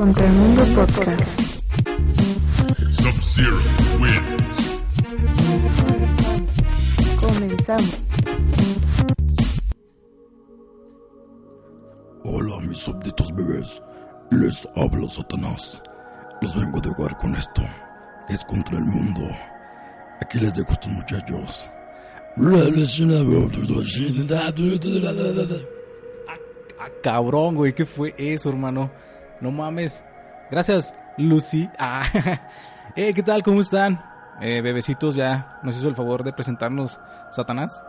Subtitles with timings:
[0.00, 1.20] Contra el Mundo Podcast.
[2.88, 3.58] Sub-Zero
[4.00, 4.80] wins.
[7.20, 8.02] Comenzamos.
[12.24, 13.82] Hola, mis súbditos bebés.
[14.30, 15.82] Les habla Satanás.
[16.40, 17.60] Los vengo a jugar con esto.
[18.30, 19.28] Es contra el mundo.
[20.22, 21.70] Aquí les dejo a estos muchachos.
[26.78, 28.90] Ah, cabrón, güey, ¿qué fue eso, hermano?
[29.40, 30.04] No mames.
[30.50, 31.68] Gracias, Lucy.
[31.78, 32.04] Ah,
[32.96, 33.42] eh, ¿qué tal?
[33.42, 34.04] ¿Cómo están?
[34.40, 37.00] Eh, bebecitos, ya nos hizo el favor de presentarnos
[37.32, 37.82] Satanás.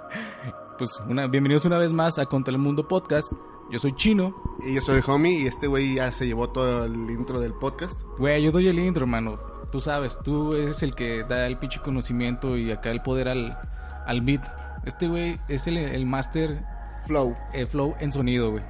[0.78, 3.32] pues una, bienvenidos una vez más a Contra el Mundo Podcast.
[3.70, 4.34] Yo soy Chino.
[4.66, 8.00] Y yo soy Homie y este güey ya se llevó todo el intro del podcast.
[8.18, 9.38] Güey, yo doy el intro, hermano.
[9.70, 13.58] Tú sabes, tú eres el que da el pinche conocimiento y acá el poder al,
[14.06, 14.42] al beat.
[14.86, 16.64] Este güey es el, el master
[17.06, 18.62] Flow, eh, flow en sonido, güey.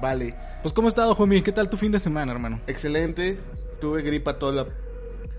[0.00, 0.34] Vale.
[0.62, 1.42] Pues, ¿cómo has estado, homie?
[1.42, 2.60] ¿Qué tal tu fin de semana, hermano?
[2.66, 3.38] Excelente.
[3.80, 4.66] Tuve gripa todo, la-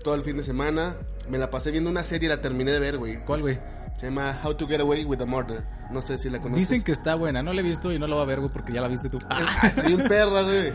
[0.04, 0.96] todo el fin de semana.
[1.28, 3.16] Me la pasé viendo una serie y la terminé de ver, güey.
[3.24, 3.58] ¿Cuál, güey?
[3.98, 5.64] Se llama How to Get Away with a Murder.
[5.90, 6.68] No sé si la conoces.
[6.68, 7.42] Dicen que está buena.
[7.42, 9.08] No la he visto y no la voy a ver, güey, porque ya la viste
[9.08, 9.18] tú.
[9.30, 10.72] Ah, bien perra, güey.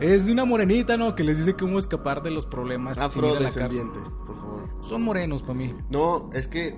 [0.00, 1.14] Es de una morenita, ¿no?
[1.14, 2.98] Que les dice cómo escapar de los problemas.
[2.98, 4.68] Afrodescendiente, por favor.
[4.88, 5.74] Son morenos para mí.
[5.88, 6.76] No, es que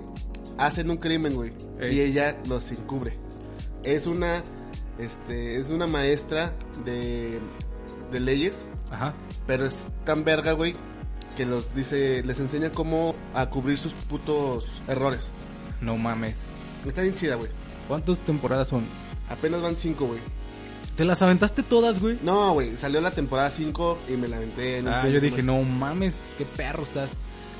[0.59, 1.53] hacen un crimen, güey.
[1.79, 1.95] Ey.
[1.97, 3.17] Y ella los encubre.
[3.83, 4.43] Es una,
[4.99, 6.53] este, es una maestra
[6.85, 7.39] de,
[8.11, 9.13] de leyes, Ajá.
[9.45, 10.75] pero es tan verga, güey,
[11.35, 15.31] que los dice, les enseña cómo a cubrir sus putos errores.
[15.81, 16.45] No mames.
[16.85, 17.51] Está bien chida, güey.
[17.87, 18.85] ¿Cuántas temporadas son?
[19.29, 20.19] Apenas van cinco, güey.
[20.95, 22.17] ¿Te las aventaste todas, güey?
[22.23, 25.43] No, güey, salió la temporada 5 y me la aventé en un Ah, yo dije,
[25.43, 27.11] no mames, qué perro estás.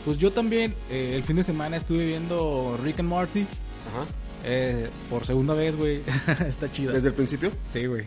[0.05, 3.41] Pues yo también, eh, el fin de semana estuve viendo Rick and Morty.
[3.41, 4.07] Ajá.
[4.43, 6.01] Eh, por segunda vez, güey.
[6.47, 6.93] está chida.
[6.93, 7.51] ¿Desde el principio?
[7.69, 8.05] Sí, güey.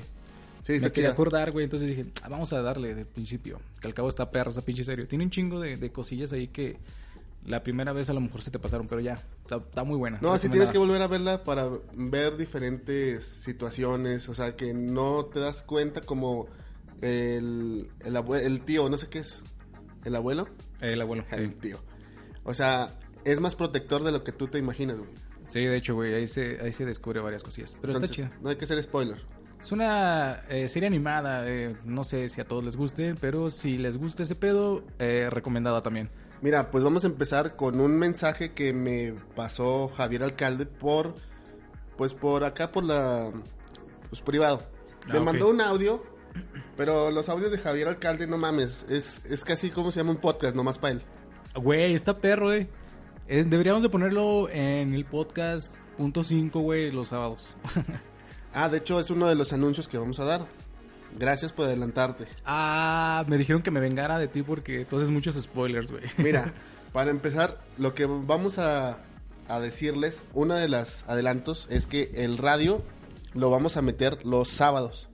[0.63, 1.13] Sí, Me está quería chida.
[1.15, 1.65] acordar, güey.
[1.65, 3.61] Entonces dije, "Ah, vamos a darle del principio.
[3.81, 5.09] Que al cabo está perro, está pinche serio.
[5.09, 6.77] Tiene un chingo de, de cosillas ahí que
[7.47, 9.23] la primera vez a lo mejor se te pasaron, pero ya.
[9.43, 10.19] Está, está muy buena.
[10.21, 15.25] No, sí tienes que volver a verla para ver diferentes situaciones, o sea, que no
[15.25, 16.47] te das cuenta como
[17.01, 19.41] el, el, abue- el tío, no sé qué es,
[20.05, 20.49] el abuelo,
[20.81, 21.25] El abuelo.
[21.33, 21.55] el Sí.
[21.61, 21.81] tío.
[22.45, 25.11] O sea, es más protector de lo que tú te imaginas, güey.
[25.51, 27.77] Sí, de hecho, güey, ahí se, ahí se descubre varias cosillas.
[27.81, 28.41] Pero Entonces, está chida.
[28.41, 29.19] No hay que hacer spoiler.
[29.61, 33.77] Es una eh, serie animada, eh, no sé si a todos les guste, pero si
[33.77, 36.09] les gusta ese pedo, eh, recomendada también.
[36.41, 41.15] Mira, pues vamos a empezar con un mensaje que me pasó Javier Alcalde por,
[41.99, 43.31] pues por acá, por la,
[44.09, 44.63] pues privado.
[45.09, 46.03] Ah, me mandó un audio,
[46.79, 50.21] pero los audios de Javier Alcalde, no mames, es, es casi como se llama un
[50.21, 51.03] podcast, nomás para él.
[51.55, 52.69] Güey, está perro, güey.
[53.31, 57.57] Es- deberíamos de ponerlo en el podcast punto 5, güey, los sábados.
[58.53, 60.41] Ah, de hecho es uno de los anuncios que vamos a dar.
[61.17, 62.27] Gracias por adelantarte.
[62.45, 66.03] ah, me dijeron que me vengara de ti porque tú haces muchos spoilers, güey.
[66.19, 66.53] Mira,
[66.93, 68.99] para empezar, lo que vamos a,
[69.47, 72.83] a decirles, uno de los adelantos es que el radio
[73.35, 75.09] lo vamos a meter los sábados.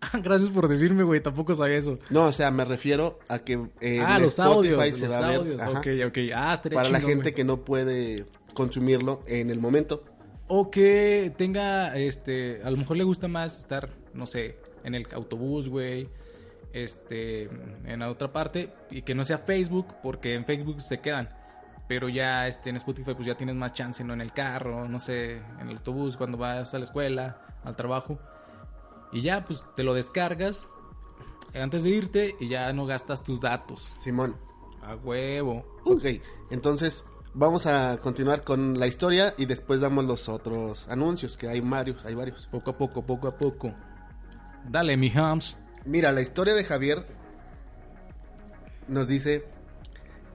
[0.22, 1.98] Gracias por decirme, güey, tampoco sabía eso.
[2.10, 5.18] No, o sea, me refiero a que en ah, los Spotify audios, se los va
[5.18, 5.60] a ver audios.
[5.60, 6.18] ajá, Ok, ok.
[6.34, 7.34] Ah, para la gente güey.
[7.34, 10.04] que no puede consumirlo en el momento.
[10.48, 15.06] O que tenga, este, a lo mejor le gusta más estar, no sé, en el
[15.12, 16.08] autobús, güey,
[16.72, 17.50] este,
[17.84, 21.28] en la otra parte, y que no sea Facebook, porque en Facebook se quedan.
[21.88, 24.12] Pero ya, este, en Spotify, pues ya tienes más chance, ¿no?
[24.12, 28.18] En el carro, no sé, en el autobús, cuando vas a la escuela, al trabajo.
[29.12, 30.68] Y ya, pues, te lo descargas
[31.54, 33.92] antes de irte y ya no gastas tus datos.
[34.00, 34.36] Simón.
[34.82, 35.64] A huevo.
[35.84, 36.04] Ok,
[36.50, 41.60] entonces vamos a continuar con la historia y después damos los otros anuncios, que hay
[41.60, 42.46] varios, hay varios.
[42.46, 43.74] Poco a poco, poco a poco.
[44.68, 45.58] Dale, mi hams.
[45.84, 47.06] Mira, la historia de Javier
[48.88, 49.44] nos dice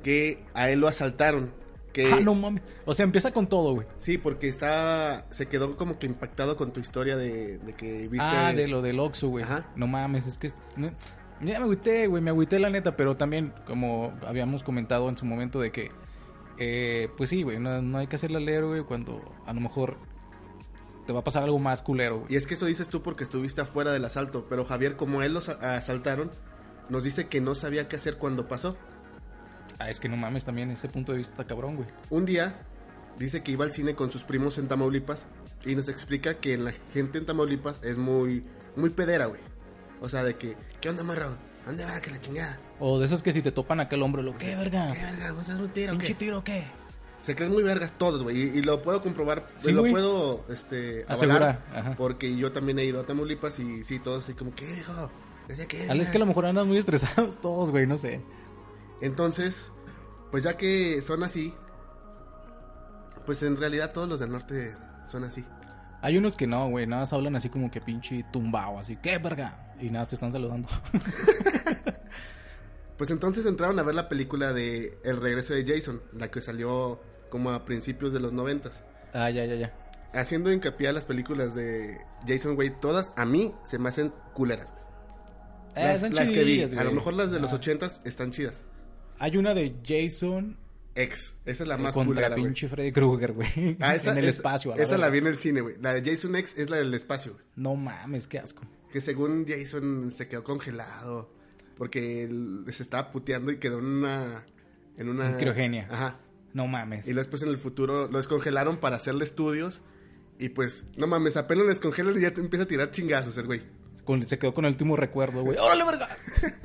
[0.03, 1.53] que a él lo asaltaron.
[1.93, 2.63] Que, Ah, no mames.
[2.85, 3.87] O sea, empieza con todo, güey.
[3.99, 8.25] Sí, porque está, se quedó como que impactado con tu historia de, de que viste...
[8.25, 9.43] Ah, de lo del Oxxo, güey.
[9.43, 9.69] Ajá.
[9.75, 10.49] No mames, es que...
[10.77, 10.93] ya
[11.41, 15.59] me agüité, güey, me agüité la neta, pero también, como habíamos comentado en su momento
[15.59, 15.91] de que...
[16.59, 19.97] eh, pues sí, güey, no, no hay que hacerle leer, güey, cuando a lo mejor
[21.07, 22.33] te va a pasar algo más culero, güey.
[22.33, 25.33] Y es que eso dices tú porque estuviste afuera del asalto, pero Javier, como él
[25.33, 26.31] los asaltaron,
[26.89, 28.77] nos dice que no sabía qué hacer cuando pasó.
[29.79, 31.87] Ah, es que no mames también, ese punto de vista está cabrón, güey.
[32.09, 32.55] Un día
[33.17, 35.25] dice que iba al cine con sus primos en Tamaulipas
[35.65, 38.43] y nos explica que la gente en Tamaulipas es muy,
[38.75, 39.41] muy pedera, güey.
[40.01, 41.35] O sea, de que, ¿qué onda, morro?
[41.65, 41.99] ¿Dónde va?
[42.01, 42.59] Que la chingada.
[42.79, 44.91] O de esos que si te topan acá el hombro, lo, ¿qué, verga?
[44.91, 45.31] ¿Qué verga?
[45.33, 46.15] ¿Vas a hacer un tiro o ¿Pinche qué?
[46.15, 46.63] tiro qué?
[47.21, 48.35] Se creen muy vergas todos, güey.
[48.35, 51.95] Y, y lo puedo comprobar, Sí, lo puedo este, Asegurar, avalar.
[51.97, 55.11] Porque yo también he ido a Tamaulipas y sí, todos así como, ¿qué, hijo?
[55.47, 55.87] Decía que...
[55.87, 58.21] Al- Es que a lo mejor andan muy estresados todos, güey, no sé.
[59.01, 59.71] Entonces,
[60.31, 61.53] pues ya que son así,
[63.25, 64.75] pues en realidad todos los del norte
[65.07, 65.45] son así.
[66.01, 69.17] Hay unos que no, güey, nada más hablan así como que pinche tumbao, así, ¿qué
[69.19, 69.73] verga?
[69.79, 70.67] Y nada, te están saludando.
[72.97, 77.01] Pues entonces entraron a ver la película de El regreso de Jason, la que salió
[77.31, 78.83] como a principios de los noventas.
[79.15, 79.73] ah, ya, ya, ya.
[80.13, 84.67] Haciendo hincapié a las películas de Jason Wade, todas a mí se me hacen culeras.
[85.73, 85.83] güey.
[85.83, 88.61] Eh, Las, las que vi, a lo mejor las de los ochentas están chidas.
[89.21, 90.57] Hay una de Jason
[90.95, 92.43] Ex, esa es la eh, más contra culera, güey.
[92.43, 93.77] pinche Freddy Krueger, güey.
[93.79, 95.75] Ah, esa, en el esa- espacio, esa la vi en el cine, güey.
[95.79, 97.45] La de Jason X es la del espacio, güey.
[97.55, 98.63] No mames, qué asco.
[98.91, 101.31] Que según Jason se quedó congelado
[101.77, 104.45] porque él se estaba puteando y quedó en una...
[104.97, 105.29] En una...
[105.31, 105.87] En criogenia.
[105.89, 106.19] Ajá.
[106.53, 107.07] No mames.
[107.07, 109.81] Y después en el futuro lo descongelaron para hacerle estudios.
[110.39, 113.45] Y pues, no mames, apenas lo descongelan y ya te empieza a tirar chingazos el
[113.45, 113.61] güey.
[114.03, 115.57] Con- se quedó con el último recuerdo, güey.
[115.57, 116.09] ¡Órale, verga!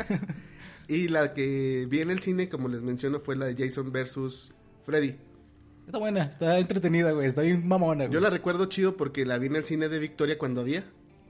[0.89, 4.53] Y la que vi en el cine, como les menciono, fue la de Jason versus
[4.85, 5.17] Freddy.
[5.87, 7.27] Está buena, está entretenida, güey.
[7.27, 8.15] Está bien mamona, güey.
[8.15, 10.85] Yo la recuerdo chido porque la vi en el cine de Victoria cuando había.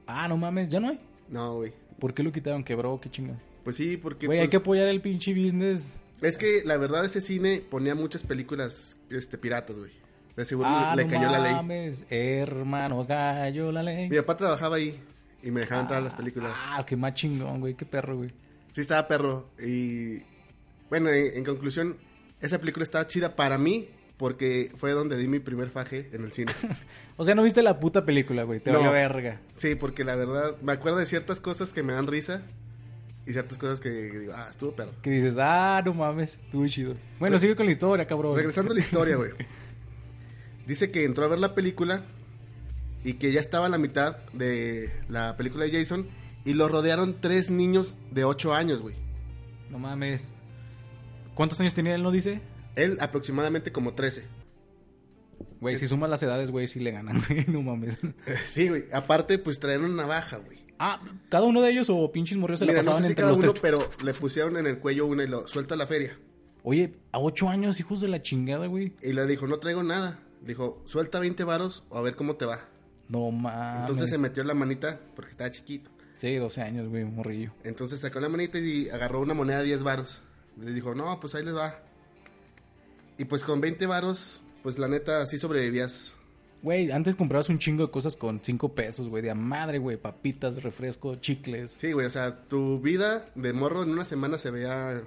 [0.07, 1.01] Ah, no mames, ya no hay.
[1.29, 1.73] No, güey.
[1.99, 2.65] ¿Por qué lo quitaron?
[2.65, 3.39] Quebró, qué chingada.
[3.65, 4.27] Pues sí, porque...
[4.27, 6.01] Güey, hay pues, que apoyar el pinche business.
[6.23, 9.91] Es que la verdad ese cine ponía muchas películas este, piratas, güey.
[10.37, 11.53] De seguro ah, le no cayó la ley.
[11.53, 14.09] mames, hermano, cayó la ley.
[14.11, 14.99] Mi papá trabajaba ahí
[15.43, 16.53] y me dejaba entrar a las películas.
[16.55, 17.75] Ah, qué más chingón, güey.
[17.75, 18.31] Qué perro, güey.
[18.77, 19.49] Sí estaba perro.
[19.59, 20.19] Y
[20.91, 21.97] bueno, en, en conclusión,
[22.43, 23.89] esa película estaba chida para mí
[24.19, 26.53] porque fue donde di mi primer faje en el cine.
[27.19, 28.61] O sea, no viste la puta película, güey.
[28.61, 28.77] Te No.
[28.81, 29.41] valió verga.
[29.55, 32.43] sí, porque la verdad me acuerdo de ciertas cosas que me dan risa
[33.25, 34.91] y ciertas cosas que digo, ah, estuvo perro.
[35.01, 36.95] Que dices, ah, no mames, estuvo chido.
[37.19, 38.37] Bueno, Re- sigue con la historia, cabrón.
[38.37, 39.31] Regresando a la historia, güey.
[40.67, 42.03] Dice que entró a ver la película
[43.03, 46.07] y que ya estaba a la mitad de la película de Jason
[46.47, 48.95] y lo rodearon tres niños de 8 años, güey.
[49.71, 50.33] No mames.
[51.35, 52.41] ¿Cuántos años tenía él, no dice?
[52.77, 54.27] Él aproximadamente como 13.
[55.61, 57.45] Güey, si sumas las edades, güey, sí le ganan, güey.
[57.49, 57.99] No mames.
[58.49, 58.85] Sí, güey.
[58.93, 60.65] Aparte, pues traían una navaja, güey.
[60.79, 61.01] Ah,
[61.31, 63.23] ¿cada uno de ellos o pinches morrios se la Mira, no pasaban sé si entre
[63.23, 63.63] cada los uno, tres?
[63.63, 66.19] pero le pusieron en el cuello una y lo suelta a la feria.
[66.63, 68.93] Oye, a ocho años, hijos de la chingada, güey.
[69.03, 70.19] Y le dijo, no traigo nada.
[70.43, 72.69] Dijo, suelta 20 varos o a ver cómo te va.
[73.09, 73.81] No mames.
[73.81, 75.91] Entonces se metió la manita porque estaba chiquito.
[76.17, 77.53] Sí, 12 años, güey, morrillo.
[77.65, 80.23] Entonces sacó la manita y agarró una moneda de 10 varos.
[80.61, 81.79] Le dijo, no, pues ahí les va.
[83.19, 86.15] Y pues con 20 varos, pues la neta, así sobrevivías.
[86.63, 89.99] Güey, antes comprabas un chingo de cosas con 5 pesos, güey, de a madre, güey.
[89.99, 91.73] Papitas, refresco, chicles.
[91.79, 95.03] Sí, güey, o sea, tu vida de morro en una semana se veía,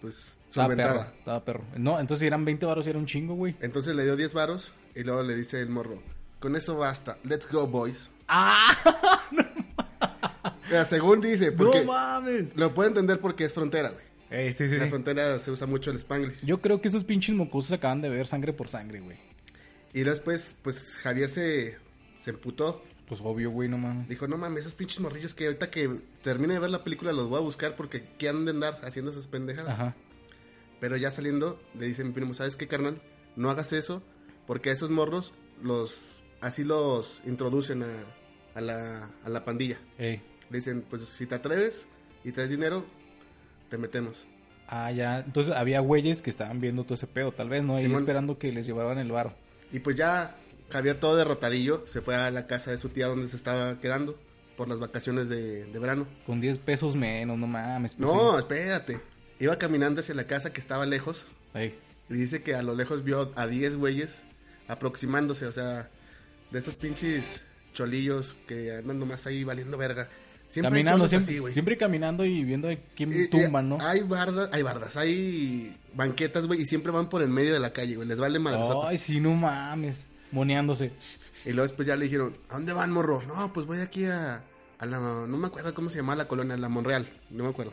[0.00, 1.64] pues, Estaba perro, estaba perro.
[1.76, 3.56] No, entonces si eran 20 baros y era un chingo, güey.
[3.60, 6.02] Entonces le dio 10 varos y luego le dice el morro,
[6.40, 8.10] con eso basta, let's go, boys.
[8.28, 8.76] ¡Ah!
[9.49, 9.49] O
[10.70, 12.56] sea, según dice, porque ¡No mames!
[12.56, 14.04] lo puedo entender porque es frontera, güey.
[14.30, 14.90] Eh, sí, sí, En la sí.
[14.90, 16.44] frontera se usa mucho el spanglish.
[16.44, 19.16] Yo creo que esos pinches mocosos acaban de ver sangre por sangre, güey.
[19.92, 21.76] Y después, pues, Javier se,
[22.18, 22.84] se emputó.
[23.08, 24.08] Pues obvio, güey, no mames.
[24.08, 25.90] Dijo, no mames, esos pinches morrillos que ahorita que
[26.22, 29.10] termine de ver la película los voy a buscar porque ¿qué han de andar haciendo
[29.10, 29.70] esas pendejadas?
[29.72, 29.96] Ajá.
[30.78, 33.02] Pero ya saliendo, le dice mi primo, ¿sabes qué, carnal?
[33.34, 34.00] No hagas eso
[34.46, 37.88] porque a esos morros los así los introducen a,
[38.54, 39.80] a la, a la pandilla.
[39.98, 40.22] Ey.
[40.50, 41.86] Le dicen, pues si te atreves
[42.24, 42.84] y traes dinero,
[43.68, 44.26] te metemos.
[44.66, 45.18] Ah, ya.
[45.20, 47.74] Entonces había güeyes que estaban viendo todo ese pedo, tal vez, ¿no?
[47.76, 47.98] Ahí Simón.
[47.98, 49.34] esperando que les llevaran el varo.
[49.72, 50.36] Y pues ya
[50.70, 54.16] Javier todo derrotadillo se fue a la casa de su tía donde se estaba quedando
[54.56, 56.06] por las vacaciones de, de verano.
[56.26, 57.94] Con 10 pesos menos, no mames.
[57.94, 58.38] pues No, sí.
[58.40, 59.00] espérate.
[59.38, 61.76] Iba caminando hacia la casa que estaba lejos Ey.
[62.08, 64.22] y dice que a lo lejos vio a 10 güeyes
[64.68, 65.88] aproximándose, o sea,
[66.50, 67.40] de esos pinches
[67.72, 70.08] cholillos que andan nomás ahí valiendo verga.
[70.50, 71.52] Siempre caminando, siempre, así, güey.
[71.52, 73.78] siempre caminando y viendo a quién y tumban, ¿no?
[73.80, 77.72] Hay bardas, hay bardas, hay banquetas, güey, y siempre van por el medio de la
[77.72, 78.08] calle, güey.
[78.08, 78.60] Les vale madre.
[78.82, 80.08] Ay, sí, no mames.
[80.32, 80.90] Moneándose.
[81.44, 83.22] Y luego después ya le dijeron, ¿a dónde van, morro?
[83.28, 84.42] No, pues voy aquí a,
[84.78, 87.72] a la, no me acuerdo cómo se llama la colonia, la Monreal, no me acuerdo.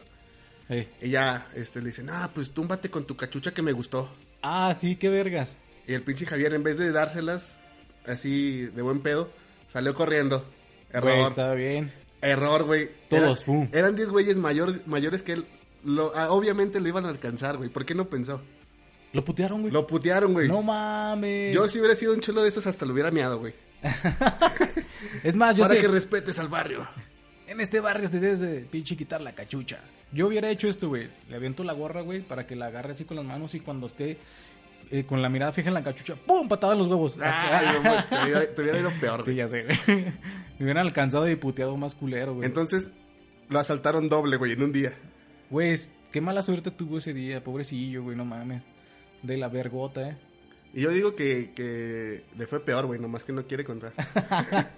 [0.70, 0.88] Ey.
[1.02, 4.08] Y ya, este, le dicen, ah, pues túmbate con tu cachucha que me gustó.
[4.44, 5.58] Ah, sí, qué vergas.
[5.88, 7.58] Y el pinche Javier, en vez de dárselas
[8.06, 9.32] así de buen pedo,
[9.68, 10.46] salió corriendo.
[10.94, 11.30] Güey, Error.
[11.30, 11.92] estaba bien.
[12.22, 12.90] Error, güey.
[13.10, 13.68] Todos, Era- pum.
[13.74, 15.46] Eran 10 güeyes mayor, mayores que él.
[15.84, 17.70] Lo, ah, obviamente lo iban a alcanzar, güey.
[17.70, 18.42] ¿Por qué no pensó?
[19.14, 19.72] Lo putearon, güey.
[19.74, 20.48] Lo putearon, güey.
[20.48, 21.54] No mames.
[21.56, 23.54] Yo si hubiera sido un chulo de esos hasta lo hubiera miado, güey.
[25.24, 25.82] Es más, yo Para sé.
[25.82, 26.86] que respetes al barrio.
[27.48, 29.80] En este barrio te debes de pinche quitar la cachucha.
[30.12, 31.10] Yo hubiera hecho esto, güey.
[31.30, 33.88] Le aviento la gorra, güey, para que la agarre así con las manos y cuando
[33.88, 34.18] esté
[34.92, 36.48] eh, con la mirada fija en la cachucha, ¡pum!
[36.48, 37.20] Patada en los huevos.
[37.22, 37.68] Ay,
[38.10, 39.38] te, hubiera, te hubiera ido peor, sí, güey.
[39.38, 39.78] ya sé, güey.
[40.58, 42.46] Me hubieran alcanzado y puteado más culero, güey.
[42.46, 42.92] Entonces,
[43.50, 44.94] lo asaltaron doble, güey, en un día.
[45.50, 45.78] Güey,
[46.12, 48.64] qué mala suerte tuvo ese día, pobrecillo, güey, no mames.
[49.24, 50.18] De la vergota, eh.
[50.74, 53.94] Y yo digo que, que le fue peor, güey, nomás que no quiere contar.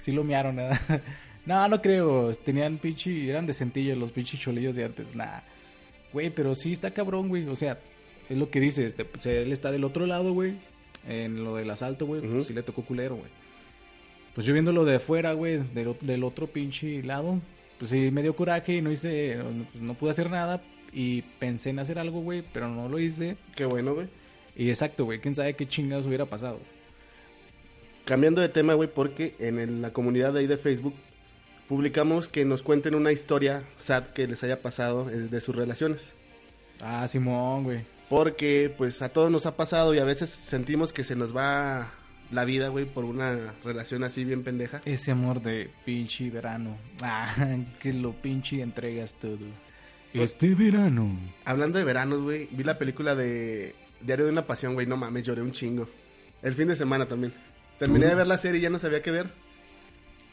[0.00, 1.02] Sí lo mearon, ¿verdad?
[1.44, 2.32] no, no creo.
[2.34, 5.14] Tenían pinche, eran decentillos los pinches cholillos de antes.
[5.14, 5.40] Nah.
[6.12, 7.48] Güey, pero sí está cabrón, güey.
[7.48, 7.78] O sea,
[8.28, 8.84] es lo que dice.
[8.86, 10.54] Este, pues, él está del otro lado, güey.
[11.08, 12.20] En lo del asalto, güey.
[12.22, 13.28] Pues sí le tocó culero, güey.
[14.34, 17.40] Pues yo viéndolo de afuera, güey, del, del otro pinche lado.
[17.78, 20.62] Pues sí, me dio coraje y no hice, no, pues, no pude hacer nada.
[20.92, 23.36] Y pensé en hacer algo, güey, pero no lo hice.
[23.56, 24.06] Qué bueno, güey.
[24.56, 26.58] Y exacto, güey, quién sabe qué chingados hubiera pasado.
[28.04, 30.94] Cambiando de tema, güey, porque en el- la comunidad de ahí de Facebook
[31.68, 36.12] publicamos que nos cuenten una historia sad que les haya pasado eh, de sus relaciones.
[36.80, 37.80] Ah, Simón, güey.
[38.14, 41.90] Porque, pues, a todos nos ha pasado y a veces sentimos que se nos va
[42.30, 44.80] la vida, güey, por una relación así bien pendeja.
[44.84, 46.76] Ese amor de pinche verano.
[47.02, 47.34] Ah,
[47.80, 49.38] que lo pinche entregas todo.
[50.12, 51.18] Este verano.
[51.44, 55.24] Hablando de veranos, güey, vi la película de Diario de una Pasión, güey, no mames,
[55.24, 55.88] lloré un chingo.
[56.40, 57.34] El fin de semana también.
[57.80, 59.26] Terminé de ver la serie y ya no sabía qué ver.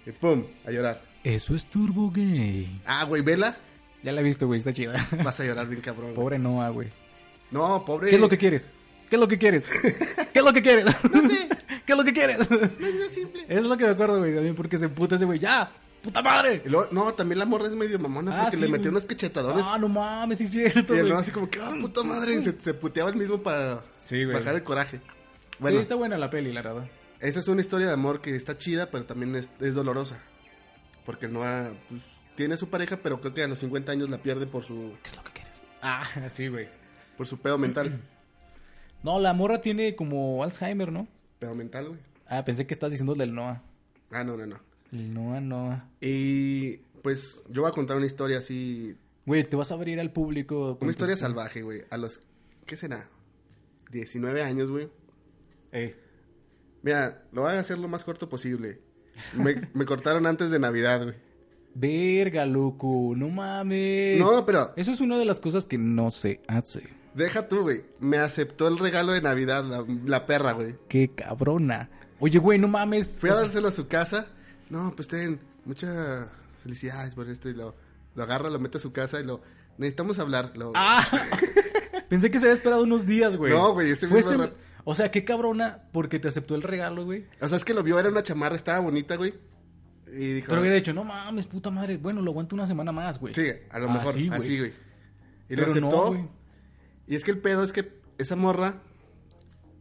[0.05, 1.01] Y pum, a llorar.
[1.23, 2.79] Eso es turbo gay.
[2.85, 3.57] Ah, güey, vela,
[4.03, 4.93] Ya la he visto, güey, está chida.
[5.23, 6.05] vas a llorar bien cabrón.
[6.11, 6.15] güey.
[6.15, 7.00] Pobre Noah, güey.
[7.51, 8.10] No, pobre.
[8.10, 8.70] ¿Qué es lo que quieres?
[9.10, 9.67] ¿Qué es lo que quieres?
[9.67, 10.86] ¿Qué es lo que quieres?
[11.13, 11.50] No sé,
[11.86, 12.50] ¿Qué es lo que quieres?
[12.50, 13.46] no es tan simple.
[13.50, 15.39] Es lo que me acuerdo, güey, también porque se puta ese güey.
[15.39, 15.70] ¡Ya!
[16.01, 16.62] ¡Puta madre!
[16.65, 19.05] Y luego, no, también la morra es medio mamona Ah, porque sí, le metió unos
[19.05, 19.65] cachetadones.
[19.67, 22.34] Ah, no mames, sí es cierto, y el no así como que, ah, puta madre,
[22.36, 24.36] y se, se puteaba el mismo para Sí, güey.
[24.36, 25.00] bajar el coraje.
[25.60, 26.88] Bueno, Sí, está buena la peli, la verdad.
[27.20, 30.17] esa es una historia de amor que está chida, pero también es, es dolorosa.
[31.05, 32.01] Porque el Noah, pues,
[32.36, 35.10] tiene su pareja, pero creo que a los 50 años la pierde por su, ¿Qué
[35.10, 35.53] es lo que quieres?
[35.84, 36.67] Ah, sí, güey.
[37.18, 38.00] Por su pedo mental.
[39.03, 41.08] No, la morra tiene como Alzheimer, ¿no?
[41.39, 42.00] pedo mental, güey.
[42.27, 43.63] Ah, pensé que estás diciendo del Noah.
[44.12, 44.58] Ah, no, no, no.
[44.91, 45.89] El Noah, Noah.
[46.00, 50.12] Y pues yo voy a contar una historia así, Güey, te vas a abrir al
[50.12, 50.77] público.
[50.80, 51.82] una historia salvaje, güey.
[51.89, 52.20] A los,
[52.68, 53.08] ¿qué será?
[53.91, 54.88] 19 años, güey.
[55.72, 55.96] Ey.
[56.84, 58.82] Mira, lo voy a hacer lo más corto posible.
[59.36, 61.15] Me, me cortaron antes de Navidad, güey.
[61.74, 63.13] Verga, loco.
[63.15, 64.20] No mames.
[64.20, 67.00] No, pero Eso es una de las cosas que no se hace.
[67.13, 67.84] Deja tú, güey.
[68.00, 70.75] Me aceptó el regalo de Navidad, la, la perra, güey.
[70.88, 71.89] Qué cabrona.
[72.20, 73.18] Oye, güey, no mames.
[73.20, 74.27] Fui a dárselo a su casa.
[74.70, 76.27] No, pues ten, muchas
[76.63, 77.50] felicidades por esto.
[77.50, 77.75] Y lo,
[78.15, 79.41] lo agarra, lo mete a su casa y lo...
[79.77, 80.51] Necesitamos hablar.
[80.56, 81.06] Lo, Ah.
[82.10, 83.51] Pensé que se había esperado unos días, güey.
[83.53, 84.53] No, güey, ese Fue rato.
[84.84, 87.25] O sea, qué cabrona porque te aceptó el regalo, güey.
[87.39, 89.34] O sea, es que lo vio, era una chamarra, estaba bonita, güey.
[90.08, 90.48] Y dijo...
[90.50, 91.98] Pero hubiera dicho, no mames, puta madre.
[91.98, 93.34] Bueno, lo aguanto una semana más, güey.
[93.34, 94.74] Sí, a lo mejor, Así, así, güey.
[95.50, 96.08] Y lo no, aceptó.
[96.10, 96.30] güey.
[97.12, 98.82] Y es que el pedo es que esa morra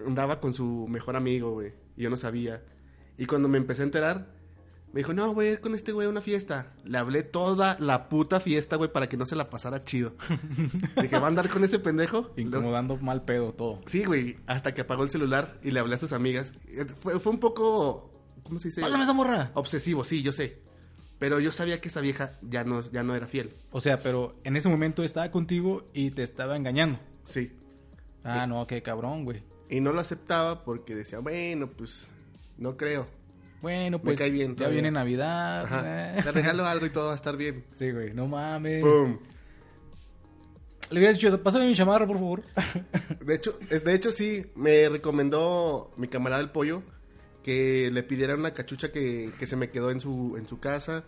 [0.07, 1.73] andaba con su mejor amigo, güey.
[1.97, 2.63] Y yo no sabía.
[3.19, 4.35] Y cuando me empecé a enterar,
[4.93, 6.73] me dijo, no, voy a ir con este güey a una fiesta.
[6.85, 10.15] Le hablé toda la puta fiesta, güey, para que no se la pasara chido.
[11.03, 12.33] Dije, ¿va a andar con ese pendejo?
[12.35, 13.81] Lo- Incomodando mal pedo todo.
[13.87, 16.53] Sí, güey, hasta que apagó el celular y le hablé a sus amigas.
[16.69, 18.11] Eh, Fue, fue un poco,
[18.43, 18.81] ¿cómo se dice?
[18.81, 19.51] Pásame esa morra.
[19.55, 20.59] Obsesivo, sí, yo sé.
[21.19, 23.55] Pero yo sabía que esa vieja ya no, ya no era fiel.
[23.73, 26.99] O sea, pero en ese momento estaba contigo y te estaba engañando.
[27.25, 27.53] Sí.
[28.25, 29.43] Ah, no, qué cabrón, güey.
[29.69, 32.11] Y no lo aceptaba porque decía, bueno, pues
[32.59, 33.07] no creo.
[33.62, 34.75] Bueno, pues cae bien ya todavía.
[34.77, 35.62] viene Navidad.
[35.65, 36.15] Ajá.
[36.17, 36.23] eh.
[36.23, 37.65] Te regalo algo y todo va a estar bien.
[37.77, 38.83] Sí, güey, no mames.
[38.83, 39.19] ¡Pum!
[40.91, 42.43] Le hubieras dicho, pásame mi chamarra, por favor.
[43.25, 46.83] De hecho, de hecho sí, me recomendó mi camarada el pollo
[47.45, 51.05] que le pidiera una cachucha que, que se me quedó en su, en su casa.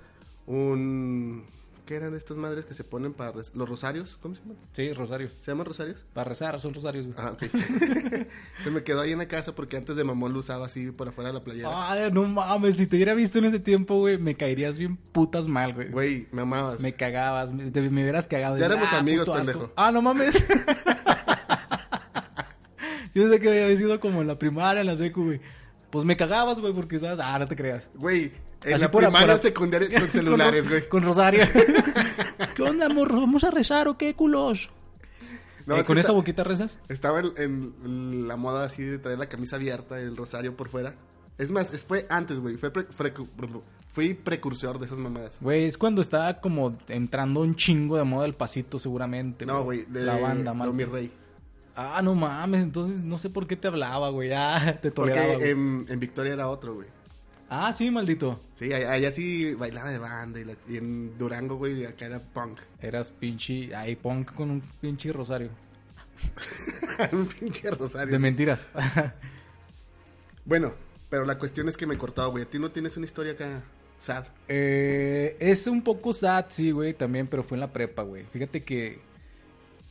[0.47, 1.47] Un...
[1.87, 4.17] ¿Qué eran estas madres que se ponen para res- los rosarios?
[4.23, 4.57] ¿Cómo se llaman?
[4.73, 5.31] sí, Rosario.
[5.41, 6.05] ¿Se llaman rosarios?
[6.13, 7.17] Para rezar, son rosarios, güey.
[7.19, 7.43] Ah, ok.
[8.63, 11.09] se me quedó ahí en la casa porque antes de mamón lo usaba así por
[11.09, 11.91] afuera de la playera.
[11.91, 15.49] Ay, no mames, si te hubiera visto en ese tiempo, güey, me caerías bien putas
[15.49, 15.89] mal, güey.
[15.89, 16.81] Güey, me amabas.
[16.81, 18.57] Me cagabas, me, te- me hubieras cagado.
[18.59, 19.37] Ya éramos Ah, amigos, asco.
[19.39, 19.73] pendejo.
[19.77, 20.45] Ah, no mames.
[23.15, 25.41] Yo sé que había sido como en la primaria, en la secu, güey.
[25.91, 27.89] Pues me cagabas, güey, porque sabes, ah, no te creas.
[27.95, 28.33] Güey,
[28.65, 30.89] en Así la por- primaria por- secundaria con celulares, güey.
[30.89, 31.45] Con Rosario.
[32.55, 33.13] ¿Qué onda, amor?
[33.13, 34.71] ¿Vamos a rezar o qué, culos?
[35.67, 36.79] No, Eh, es ¿Con está- esa boquita rezas?
[36.89, 40.95] Estaba en, en la moda así de traer la camisa abierta, el rosario por fuera.
[41.39, 42.57] Es más, es- fue antes, güey.
[42.57, 43.29] Fue pre- frecu-
[43.89, 45.37] fui precursor de esas mamadas.
[45.41, 49.47] Güey, es cuando estaba como entrando un chingo de moda el pasito, seguramente.
[49.47, 50.69] No, güey, de La banda, mal.
[50.69, 51.13] Lo mi rey.
[51.75, 54.31] Ah, no mames, entonces no sé por qué te hablaba, güey.
[54.33, 56.89] Ah, te toleraba, Porque en Victoria era otro, güey.
[57.55, 58.41] Ah, sí, maldito.
[58.55, 60.41] Sí, allá, allá sí bailaba de banda.
[60.41, 62.61] Y, la- y en Durango, güey, acá era punk.
[62.81, 63.75] Eras pinche...
[63.77, 65.51] Ahí punk con un pinche rosario.
[67.13, 68.11] un pinche rosario.
[68.11, 68.23] De sí.
[68.23, 68.67] mentiras.
[70.45, 70.75] Bueno,
[71.09, 72.43] pero la cuestión es que me cortaba, güey.
[72.43, 73.63] ¿A ti no tienes una historia acá
[74.01, 74.25] Sad.
[74.49, 78.25] Eh, es un poco sad, sí, güey, también, pero fue en la prepa, güey.
[78.33, 78.99] Fíjate que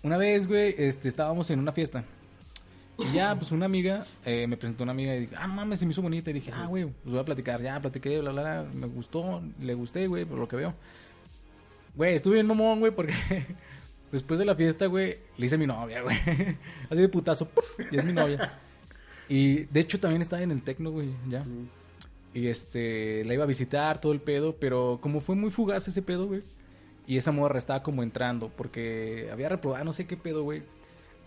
[0.04, 2.04] una vez, güey, este, estábamos en una fiesta.
[3.10, 5.86] Y ya, pues una amiga, eh, me presentó una amiga y dije, ah, mames, se
[5.86, 6.30] me hizo bonita.
[6.30, 7.62] Y dije, ah, güey, pues voy a platicar.
[7.62, 8.64] Ya, platiqué, bla, bla, bla.
[8.74, 10.74] Me gustó, le gusté, güey, por lo que veo.
[11.96, 13.14] Güey, estuve en mamón, güey, porque
[14.12, 16.18] después de la fiesta, güey, le hice a mi novia, güey.
[16.90, 17.50] Así de putazo,
[17.92, 18.60] y es mi novia.
[19.28, 21.46] Y de hecho también estaba en el tecno, güey, ya.
[22.34, 26.02] Y este, la iba a visitar, todo el pedo, pero como fue muy fugaz ese
[26.02, 26.44] pedo, güey.
[27.08, 30.64] Y esa morra estaba como entrando, porque había reprobado, no sé qué pedo, güey.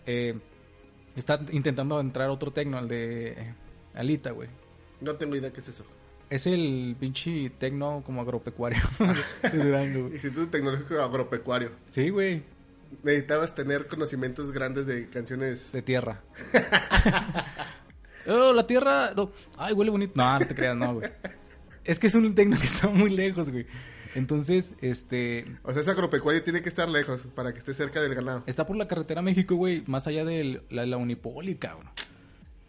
[0.07, 0.39] Eh,
[1.15, 3.53] está intentando entrar otro tecno, al de
[3.93, 4.49] Alita, güey.
[5.01, 5.85] No tengo idea qué es eso.
[6.29, 8.81] Es el pinche tecno como agropecuario
[9.43, 10.07] de Durango.
[10.07, 11.71] Instituto Tecnológico Agropecuario.
[11.87, 12.43] Sí, güey,
[13.03, 15.71] Necesitabas tener conocimientos grandes de canciones.
[15.71, 16.21] de tierra.
[18.27, 19.11] oh, la tierra.
[19.15, 19.31] no.
[19.57, 20.13] Ay, huele bonito.
[20.15, 21.09] No, no te creas, no, güey.
[21.83, 23.65] Es que es un tecno que está muy lejos, güey.
[24.15, 25.45] Entonces, este.
[25.63, 28.43] O sea, ese agropecuario tiene que estar lejos para que esté cerca del ganado.
[28.47, 31.89] Está por la carretera México, güey, más allá de la, la Unipoli, cabrón.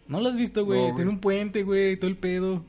[0.07, 0.79] ¿No lo has visto, güey?
[0.81, 2.63] No, Está en un puente, güey, todo el pedo.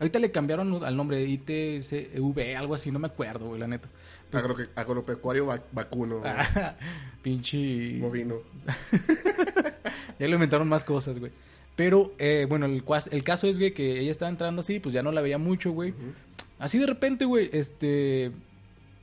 [0.00, 3.88] Ahorita le cambiaron al nombre ITCV, algo así, no me acuerdo, güey, la neta.
[4.30, 6.20] Pues- Agro- agropecuario va- vacuno.
[6.24, 6.74] Ah,
[7.22, 7.98] Pinche.
[8.00, 8.36] Bovino.
[10.18, 11.32] Ya le inventaron más cosas, güey.
[11.76, 15.02] Pero, eh, bueno, el, el caso es, güey, que ella estaba entrando así, pues ya
[15.02, 15.92] no la veía mucho, güey.
[16.58, 18.32] Así de repente, güey, este...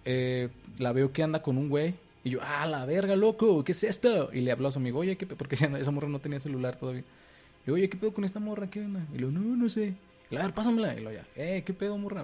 [0.06, 1.94] eh, la veo que anda con un güey.
[2.24, 4.30] Y yo, ah, la verga, loco, ¿qué es esto?
[4.32, 6.78] Y le habló a su amigo, oye, ¿qué pe-?" Porque esa morra no tenía celular
[6.78, 7.02] todavía.
[7.02, 8.68] Le digo, oye, ¿qué pedo con esta morra?
[8.68, 9.06] ¿Qué onda?
[9.10, 9.94] Y le digo, no, no sé.
[10.30, 10.96] Y le a ver, pásamela.
[10.98, 12.24] Y lo ya, eh, ¿qué pedo, morra?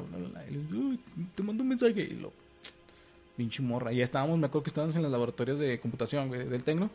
[0.49, 0.99] Y le digo, "Uy,
[1.35, 1.99] te mando un mensaje.
[2.01, 2.31] Y lo,
[3.35, 3.91] pinche morra.
[3.93, 6.89] Y ya estábamos, me acuerdo que estábamos en los laboratorios de computación, güey, del Tecno.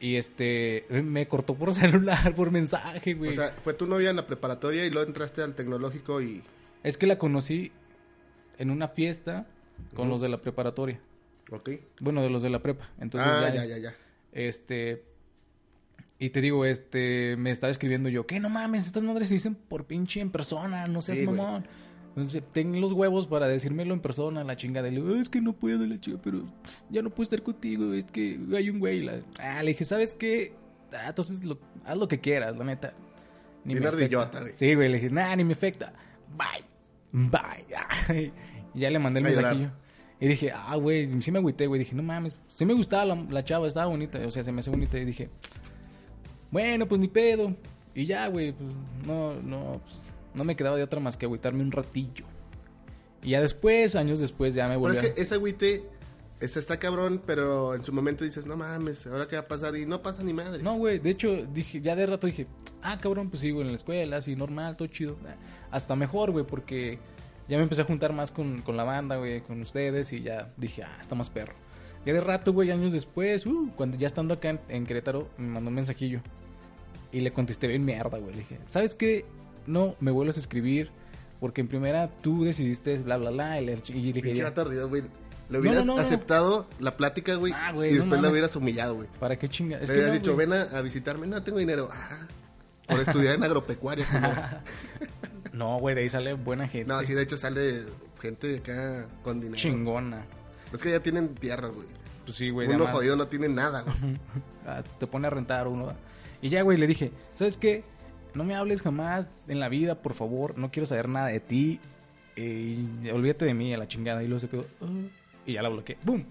[0.00, 3.32] Y este, me cortó por celular, por mensaje, güey.
[3.32, 6.42] O sea, fue tu novia en la preparatoria y luego entraste al tecnológico y...
[6.82, 7.72] es que la conocí
[8.58, 9.46] en una fiesta
[9.94, 11.00] con los de la preparatoria.
[11.50, 11.70] Ok.
[12.00, 12.90] Bueno, de los de la prepa.
[13.00, 13.94] Entonces, ah, ya, ya, ya, ya.
[14.32, 15.04] Este.
[16.18, 17.36] Y te digo, este.
[17.38, 18.86] Me estaba escribiendo yo, ¿qué no mames?
[18.86, 21.66] Estas madres se dicen por pinche en persona, no seas Sí, mamón.
[22.08, 24.90] Entonces, ten los huevos para decírmelo en persona, la chingada.
[24.90, 26.42] Le digo, es que no puedo, la chica, pero
[26.90, 29.04] ya no puedo estar contigo, es que hay un güey.
[29.04, 29.20] La...
[29.38, 30.52] Ah, le dije, ¿sabes qué?
[30.92, 32.92] Ah, entonces, lo- haz lo que quieras, la neta.
[33.64, 34.52] Ni Bien me ardillota, güey.
[34.56, 35.92] Sí, güey, le dije, nah, ni me afecta.
[36.36, 36.64] Bye.
[37.12, 37.64] Bye.
[38.08, 38.32] Ay,
[38.74, 39.54] y ya le mandé el A llorar.
[39.56, 39.70] mensajillo.
[40.20, 41.78] Y dije, ah, güey, sí me agüité, güey.
[41.78, 44.18] Dije, no mames, sí me gustaba la, la chava, estaba bonita.
[44.26, 44.98] O sea, se me hace bonita.
[44.98, 45.30] Y dije,
[46.50, 47.54] bueno, pues ni pedo.
[47.94, 48.74] Y ya, güey, pues
[49.06, 50.02] no, no, pues,
[50.34, 52.24] no me quedaba de otra más que agüitarme un ratillo.
[53.22, 55.82] Y ya después, años después, ya me Pero volví es a- que ese agüite
[56.40, 59.76] ese está cabrón, pero en su momento dices, no mames, ¿ahora qué va a pasar?
[59.76, 60.62] Y no pasa ni madre.
[60.62, 62.46] No, güey, de hecho, dije, ya de rato dije,
[62.82, 65.16] ah, cabrón, pues sigo en la escuela, así, normal, todo chido.
[65.26, 65.34] Ah,
[65.72, 66.98] Hasta mejor, güey, porque
[67.48, 70.52] ya me empecé a juntar más con, con la banda, güey, con ustedes, y ya
[70.56, 71.54] dije, ah, está más perro.
[72.06, 75.48] Ya de rato, güey, años después, uh, cuando ya estando acá en, en Querétaro, me
[75.48, 76.20] mandó un mensajillo.
[77.10, 78.32] Y le contesté bien mierda, güey.
[78.32, 79.24] Le dije, ¿sabes qué?
[79.66, 80.90] No me vuelvas a escribir,
[81.40, 83.60] porque en primera tú decidiste bla, bla, bla.
[83.60, 85.02] Y le, y le dije, ya, ardido, güey.
[85.50, 86.02] Le hubieras no, no, no.
[86.06, 87.52] aceptado la plática, güey.
[87.54, 89.08] Ah, güey, y después la hubieras humillado, güey.
[89.18, 89.78] ¿para qué chinga?
[89.78, 90.46] Es Le hubieras dicho, güey.
[90.46, 91.26] ven a, a visitarme.
[91.26, 91.88] No tengo dinero.
[91.92, 92.26] Ah,
[92.86, 94.06] por estudiar en agropecuaria.
[95.52, 96.86] No, güey, de ahí sale buena gente.
[96.86, 97.82] No, sí, de hecho sale
[98.20, 99.56] gente acá con dinero.
[99.56, 100.24] Chingona.
[100.72, 101.88] Es que ya tienen tierra, güey.
[102.24, 102.68] Pues sí, güey.
[102.68, 103.96] de Uno jodido no tiene nada, güey.
[104.66, 105.94] Ah, te pone a rentar uno.
[106.42, 107.82] Y ya, güey, le dije, ¿sabes qué?
[108.34, 110.56] No me hables jamás en la vida, por favor.
[110.58, 111.80] No quiero saber nada de ti.
[112.36, 114.22] Eh, y olvídate de mí, a la chingada.
[114.22, 114.66] Y luego se quedó.
[114.82, 114.86] "Ah",
[115.48, 115.96] y ya la bloqueé.
[116.04, 116.22] ¡Bum!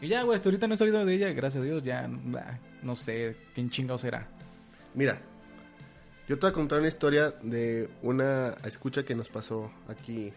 [0.00, 1.32] Y ya, güey, hasta ahorita no he sabido de ella.
[1.32, 2.06] Gracias a Dios, ya.
[2.08, 4.28] bah, no sé quién chingado será.
[4.94, 5.18] Mira,
[6.28, 10.32] yo te voy a contar una historia de una escucha que nos pasó aquí.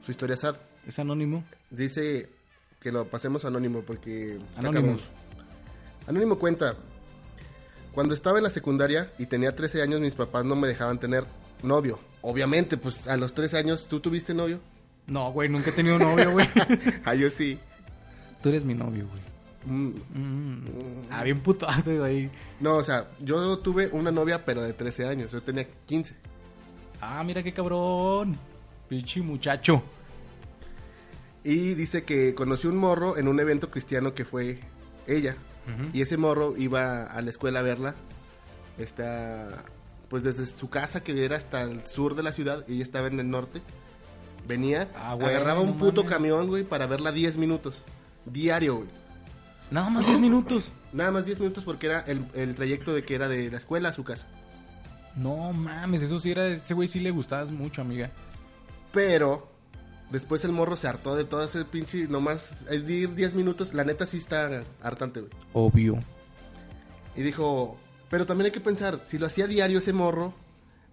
[0.00, 0.56] Su historia sad.
[0.86, 1.44] ¿Es anónimo?
[1.70, 2.30] Dice
[2.80, 4.38] que lo pasemos anónimo porque...
[4.60, 4.98] cabrón.
[6.06, 6.76] Anónimo cuenta.
[7.94, 11.24] Cuando estaba en la secundaria y tenía 13 años, mis papás no me dejaban tener
[11.62, 11.98] novio.
[12.22, 14.60] Obviamente, pues a los 13 años, ¿tú tuviste novio?
[15.06, 16.48] No, güey, nunca he tenido novio, güey.
[17.04, 17.58] Ah, yo sí.
[18.42, 19.22] Tú eres mi novio, güey.
[19.66, 20.60] Mm, Mm.
[21.10, 22.30] Ah, bien puto de ahí.
[22.60, 25.32] No, o sea, yo tuve una novia, pero de 13 años.
[25.32, 26.14] Yo tenía 15.
[27.00, 28.38] Ah, mira qué cabrón.
[28.88, 29.82] Pinche muchacho.
[31.42, 34.60] Y dice que conoció un morro en un evento cristiano que fue
[35.06, 35.36] ella.
[35.94, 37.94] Y ese morro iba a la escuela a verla.
[38.76, 39.64] Está,
[40.08, 43.06] pues desde su casa, que era hasta el sur de la ciudad, y ella estaba
[43.06, 43.62] en el norte.
[44.46, 46.12] Venía, Ah, güey, agarraba un puto mames.
[46.12, 47.84] camión, güey, para verla 10 minutos.
[48.26, 48.88] Diario, güey.
[49.70, 50.70] Nada más 10 minutos.
[50.92, 53.88] Nada más 10 minutos porque era el, el trayecto de que era de la escuela
[53.88, 54.26] a su casa.
[55.16, 56.46] No mames, eso sí era.
[56.48, 58.10] Ese güey sí le gustabas mucho, amiga.
[58.92, 59.50] Pero
[60.10, 64.06] Después el morro se hartó de todo ese pinche, nomás ir 10 minutos, la neta
[64.06, 65.32] sí está hartante, güey.
[65.54, 66.04] Obvio.
[67.16, 67.76] Y dijo,
[68.10, 70.32] pero también hay que pensar, si lo hacía diario ese morro,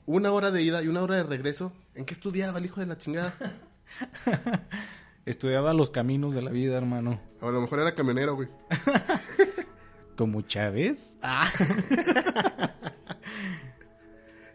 [0.07, 2.85] una hora de ida y una hora de regreso, ¿en qué estudiaba el hijo de
[2.85, 3.35] la chingada?
[5.25, 7.19] Estudiaba los caminos de la vida, hermano.
[7.41, 8.49] A lo mejor era camionero, güey.
[10.17, 11.17] Como Chávez.
[11.21, 11.49] Ah.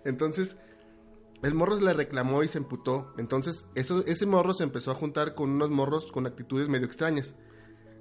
[0.04, 0.56] Entonces,
[1.42, 3.14] el morro le reclamó y se emputó.
[3.16, 7.34] Entonces, eso, ese morro se empezó a juntar con unos morros con actitudes medio extrañas.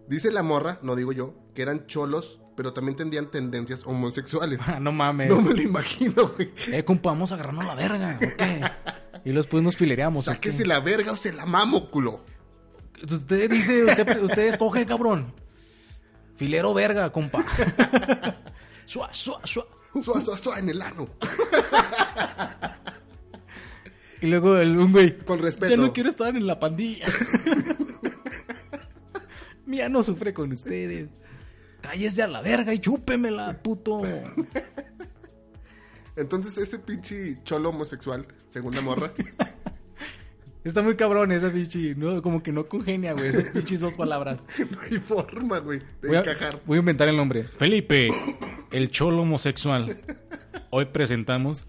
[0.08, 4.60] Dice la morra, no digo yo, que eran cholos, pero también tendrían tendencias homosexuales.
[4.68, 5.30] Ah, no mames.
[5.30, 6.52] No me lo imagino, güey.
[6.72, 8.62] Eh, compa, vamos a agarrarnos la verga, ¿o qué?
[9.26, 10.26] Y después nos filereamos.
[10.26, 12.24] Sáquese la verga o se la mamo, culo.
[13.04, 15.34] Usted dice, usted, usted escoge, cabrón.
[16.38, 17.44] Filero verga, compa.
[18.86, 19.66] Suá, suá, suá.
[20.04, 21.10] Suá, suá, suá en el ano.
[24.22, 25.18] Y luego el un güey.
[25.18, 25.76] Con respeto.
[25.76, 27.06] Ya no quiero estar en la pandilla.
[29.66, 31.10] Mía no sufre con ustedes.
[31.82, 34.02] Cállese a la verga y chúpemela, puto.
[36.16, 39.12] Entonces, ese pinche cholo homosexual, según la morra,
[40.64, 41.94] Está muy cabrón ese pinche.
[41.94, 43.28] No, como que no congenia, güey.
[43.28, 44.40] Esas pinches dos palabras.
[44.72, 46.60] no hay forma, güey, de Voy a, encajar.
[46.66, 47.44] voy a inventar el nombre.
[47.44, 48.08] Felipe,
[48.72, 49.96] el cholo homosexual.
[50.72, 51.68] Hoy presentamos.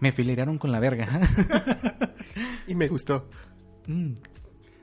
[0.00, 1.06] Me filerearon con la verga.
[2.66, 3.30] Y me gustó.
[3.86, 4.14] Mm.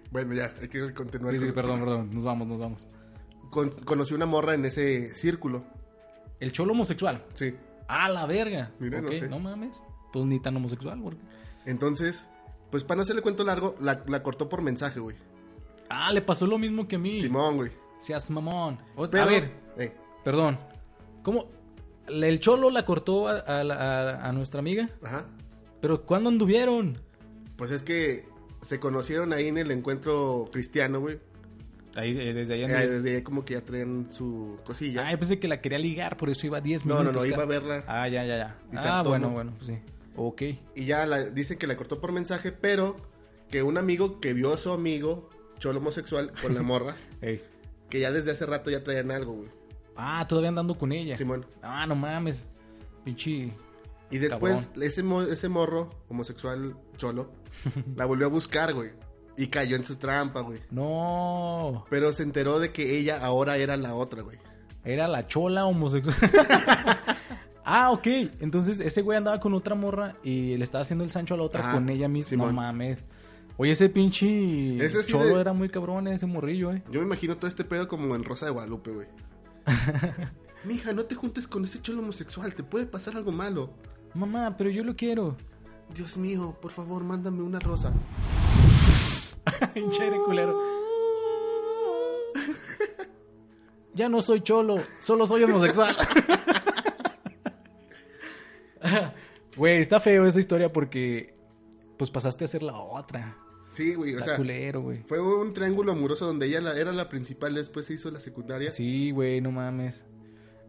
[0.09, 1.33] Bueno, ya, hay que continuar.
[1.33, 2.13] Sí, sí, con- perdón, perdón.
[2.13, 2.87] Nos vamos, nos vamos.
[3.49, 5.65] Con- conocí una morra en ese círculo.
[6.39, 7.25] El cholo homosexual.
[7.33, 7.53] Sí.
[7.87, 8.71] A la verga.
[8.79, 9.27] Mira, no sé.
[9.27, 9.81] mames.
[10.11, 10.99] Pues ni tan homosexual.
[11.65, 12.27] Entonces,
[12.71, 15.15] pues para no hacerle cuento largo, la, la cortó por mensaje, güey.
[15.89, 17.19] Ah, le pasó lo mismo que a mí.
[17.21, 17.71] Simón, güey.
[17.99, 18.79] Seas mamón.
[18.95, 20.57] O- Pero- a ver, eh, perdón.
[21.23, 21.47] ¿Cómo?
[22.07, 24.89] El cholo la cortó a, a la- a- a nuestra amiga.
[25.03, 25.25] ajá.
[25.81, 26.97] Pero ¿cuándo anduvieron?
[27.57, 28.25] Pues es que
[28.61, 31.19] se conocieron ahí en el encuentro cristiano, güey.
[31.95, 35.07] Ahí, eh, desde ahí Eh, desde ahí como que ya traen su cosilla.
[35.07, 37.13] Ah, yo pensé que la quería ligar, por eso iba 10 no, minutos.
[37.15, 37.83] no, no, iba a verla.
[37.87, 38.57] Ah, ya, ya, ya.
[38.71, 39.33] Y Ah, bueno, ¿no?
[39.33, 39.77] bueno, pues sí.
[40.15, 40.41] Ok.
[40.75, 42.97] Y ya la, dicen que la cortó por mensaje, pero
[43.49, 45.29] que un amigo que vio a su amigo,
[45.59, 47.43] cholo homosexual, con la morra, Ey.
[47.89, 49.49] que ya desde hace rato ya traían algo, güey.
[49.95, 51.15] Ah, todavía andando con ella.
[51.15, 51.45] Simón.
[51.61, 52.43] Ah, no mames.
[53.05, 53.51] Pinche.
[54.09, 57.31] Y después ese, mo- ese morro homosexual cholo
[57.95, 58.91] la volvió a buscar, güey.
[59.37, 60.59] Y cayó en su trampa, güey.
[60.69, 61.85] No.
[61.89, 64.37] Pero se enteró de que ella ahora era la otra, güey.
[64.85, 66.15] Era la chola homosexual.
[67.65, 68.05] ah, ok.
[68.41, 71.43] Entonces ese güey andaba con otra morra y le estaba haciendo el Sancho a la
[71.43, 72.29] otra Ajá, con ella misma.
[72.29, 72.47] Simón.
[72.49, 73.05] No mames.
[73.57, 76.83] Oye, ese pinche Ese sí cholo de- era muy cabrón, ese morrillo, eh.
[76.91, 79.07] Yo me imagino todo este pedo como en Rosa de Guadalupe, güey.
[80.65, 83.69] Mija, no te juntes con ese cholo homosexual, te puede pasar algo malo.
[84.13, 85.35] Mamá, pero yo lo quiero.
[85.93, 87.91] Dios mío, por favor, mándame una rosa.
[89.73, 90.57] Pinche aire culero.
[93.95, 95.95] Ya no soy cholo, solo soy homosexual.
[99.55, 101.35] Güey, está feo esa historia porque
[101.97, 103.37] pues pasaste a ser la otra.
[103.69, 105.03] Sí, güey, o sea, culero, güey.
[105.05, 108.71] fue un triángulo amoroso donde ella la- era la principal, después se hizo la secundaria.
[108.71, 110.05] Sí, güey, no mames.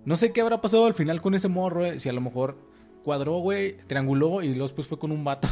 [0.04, 2.58] No sé qué habrá pasado al final con ese morro, eh, si a lo mejor
[3.04, 5.48] cuadró, güey, trianguló y luego después fue con un vato.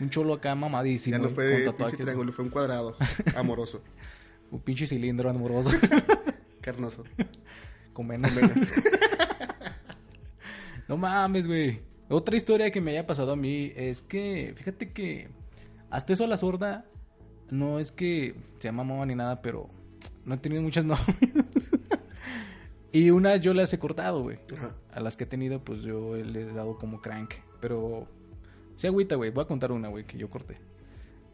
[0.00, 1.16] Un cholo acá mamadísimo.
[1.16, 2.96] ya no fue con pinche triángulo, fue un cuadrado
[3.36, 3.82] amoroso,
[4.50, 5.70] Un pinche cilindro amoroso.
[6.60, 7.04] carnoso.
[7.92, 8.32] con venas.
[10.88, 11.80] no mames, güey.
[12.08, 15.28] Otra historia que me haya pasado a mí es que, fíjate que
[15.90, 16.84] hasta eso a la sorda
[17.50, 19.68] no es que se llama ni nada, pero
[20.24, 21.08] no he tenido muchas novias.
[22.92, 24.38] y unas yo las he cortado, güey.
[24.92, 27.34] A las que he tenido, pues yo le he dado como crank.
[27.60, 28.06] Pero,
[28.76, 29.30] sí, agüita, güey.
[29.30, 30.58] Voy a contar una, güey, que yo corté.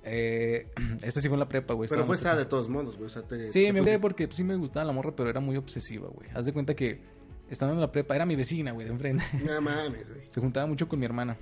[0.03, 0.67] Eh,
[1.03, 1.89] esta sí fue en la prepa, güey.
[1.89, 2.37] Pero fue prepa.
[2.37, 3.07] de todos modos, güey.
[3.07, 5.29] O sea, te, Sí, te me gusté porque pues, sí me gustaba la morra, pero
[5.31, 6.29] era muy obsesiva, güey.
[6.35, 7.01] Haz de cuenta que
[7.49, 9.25] estando en la prepa, era mi vecina, güey, de enfrente.
[9.45, 10.27] No mames, güey.
[10.31, 11.37] Se juntaba mucho con mi hermana.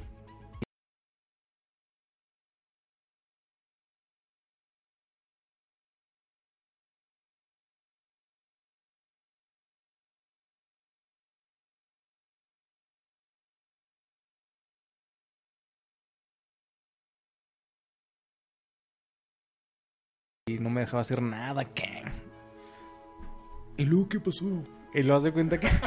[20.48, 22.02] Y no me dejaba hacer nada, ¿qué?
[23.76, 24.46] ¿Y luego qué pasó?
[24.94, 25.68] Y lo hace cuenta que...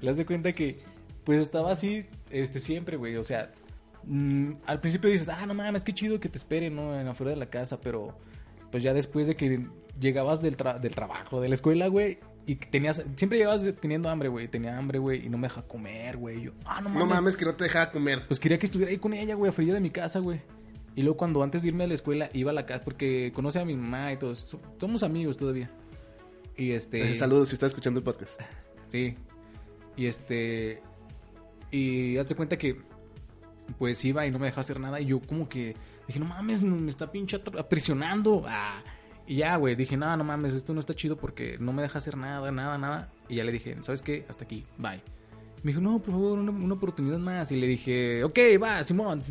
[0.00, 0.78] Le das de cuenta que,
[1.24, 3.14] pues estaba así, este, siempre, güey.
[3.16, 3.52] O sea,
[4.04, 6.98] mm, al principio dices, ah, no mames, qué chido que te esperen, ¿no?
[6.98, 8.18] En afuera de la casa, pero,
[8.72, 9.64] pues ya después de que
[10.00, 14.28] llegabas del, tra- del trabajo, de la escuela, güey, y tenías, siempre llegabas teniendo hambre,
[14.28, 14.48] güey.
[14.48, 16.42] Tenía hambre, güey, y no me deja comer, güey.
[16.42, 16.98] Yo, ah, no mames.
[16.98, 18.26] No mames que no te dejaba comer.
[18.26, 20.40] Pues quería que estuviera ahí con ella, güey, afuera de mi casa, güey.
[20.94, 23.58] Y luego cuando antes de irme a la escuela iba a la casa porque conoce
[23.58, 24.40] a mi mamá y todos.
[24.40, 25.70] so- Somos amigos todavía.
[26.56, 27.14] Y este...
[27.14, 28.38] Saludos si está escuchando el podcast.
[28.88, 29.16] Sí.
[29.96, 30.82] Y este.
[31.70, 32.80] Y hazte cuenta que.
[33.78, 35.00] Pues iba y no me dejaba hacer nada.
[35.00, 35.74] Y yo, como que.
[36.06, 38.44] Dije, no mames, me está pinche aprisionando.
[38.46, 38.82] Ah.
[39.26, 39.74] Y ya, güey.
[39.76, 42.76] Dije, no, no mames, esto no está chido porque no me deja hacer nada, nada,
[42.76, 43.10] nada.
[43.28, 44.26] Y ya le dije, ¿sabes qué?
[44.28, 45.00] Hasta aquí, bye.
[45.62, 47.50] Me dijo, no, por favor, una, una oportunidad más.
[47.52, 49.22] Y le dije, ok, va, Simón.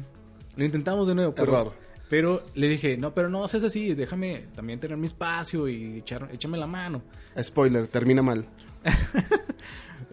[0.55, 1.33] Lo intentamos de nuevo.
[1.33, 1.73] Pero, Error.
[2.09, 3.93] pero le dije, no, pero no seas así.
[3.93, 7.01] Déjame también tener mi espacio y echar, échame la mano.
[7.41, 8.45] Spoiler, termina mal.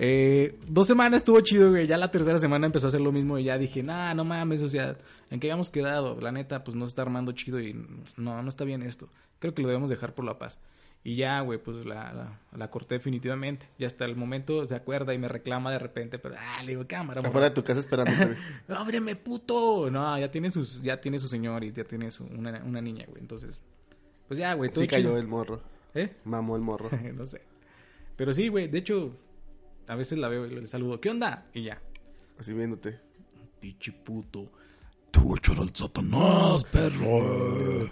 [0.01, 1.89] Eh, dos semanas estuvo chido, güey.
[1.89, 4.63] Ya la tercera semana empezó a hacer lo mismo y ya dije, nah, no mames,
[4.63, 4.97] o sea,
[5.29, 6.21] ¿en qué habíamos quedado?
[6.21, 7.75] La neta, pues no se está armando chido y
[8.17, 9.09] no, no está bien esto.
[9.41, 10.61] Creo que lo debemos dejar por la paz.
[11.05, 13.69] Y ya, güey, pues la, la, la corté definitivamente.
[13.79, 16.87] Ya hasta el momento se acuerda y me reclama de repente, pero, ah, le digo,
[16.87, 17.23] cámara.
[17.23, 18.13] Afuera de tu casa esperando.
[18.69, 19.91] ábreme, puto.
[19.91, 23.07] No, ya tiene sus, ya tiene su señor y ya tiene su, una, una niña,
[23.09, 23.23] güey.
[23.23, 23.61] Entonces,
[24.27, 25.19] pues ya, güey, Sí cayó chido.
[25.19, 25.63] el morro.
[25.95, 26.15] ¿Eh?
[26.25, 26.91] Mamó el morro.
[27.15, 27.41] no sé.
[28.17, 29.17] Pero sí, güey, de hecho,
[29.87, 31.45] a veces la veo y le saludo, ¿qué onda?
[31.55, 31.81] Y ya.
[32.39, 32.99] Así viéndote.
[33.61, 34.51] Pichi puto.
[35.11, 37.89] Te voy a echar al Satanás, perro.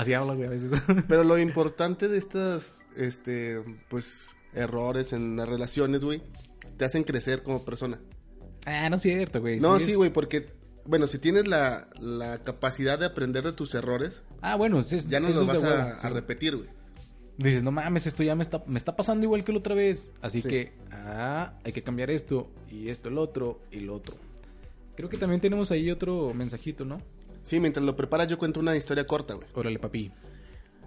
[0.00, 0.70] Así habla, güey, a veces.
[1.08, 6.22] Pero lo importante de estas, este, pues, errores en las relaciones, güey,
[6.76, 7.98] te hacen crecer como persona.
[8.66, 9.58] ah, no es cierto, güey.
[9.60, 10.46] No, es- sí, güey, porque,
[10.84, 15.18] bueno, si tienes la, la capacidad de aprender de tus errores, Ah, bueno, sí, ya
[15.20, 16.08] no los vas a, huevo, a sí.
[16.08, 16.68] repetir, güey.
[17.36, 20.10] Dices, no mames, esto ya me está, me está pasando igual que la otra vez.
[20.22, 20.48] Así Sí.
[20.48, 24.16] que, ah, hay que cambiar esto, y esto, el otro, y lo otro.
[24.96, 27.00] Creo que también tenemos ahí otro mensajito, ¿no?
[27.48, 29.48] Sí, mientras lo preparas yo cuento una historia corta, güey.
[29.54, 30.12] Órale, papi.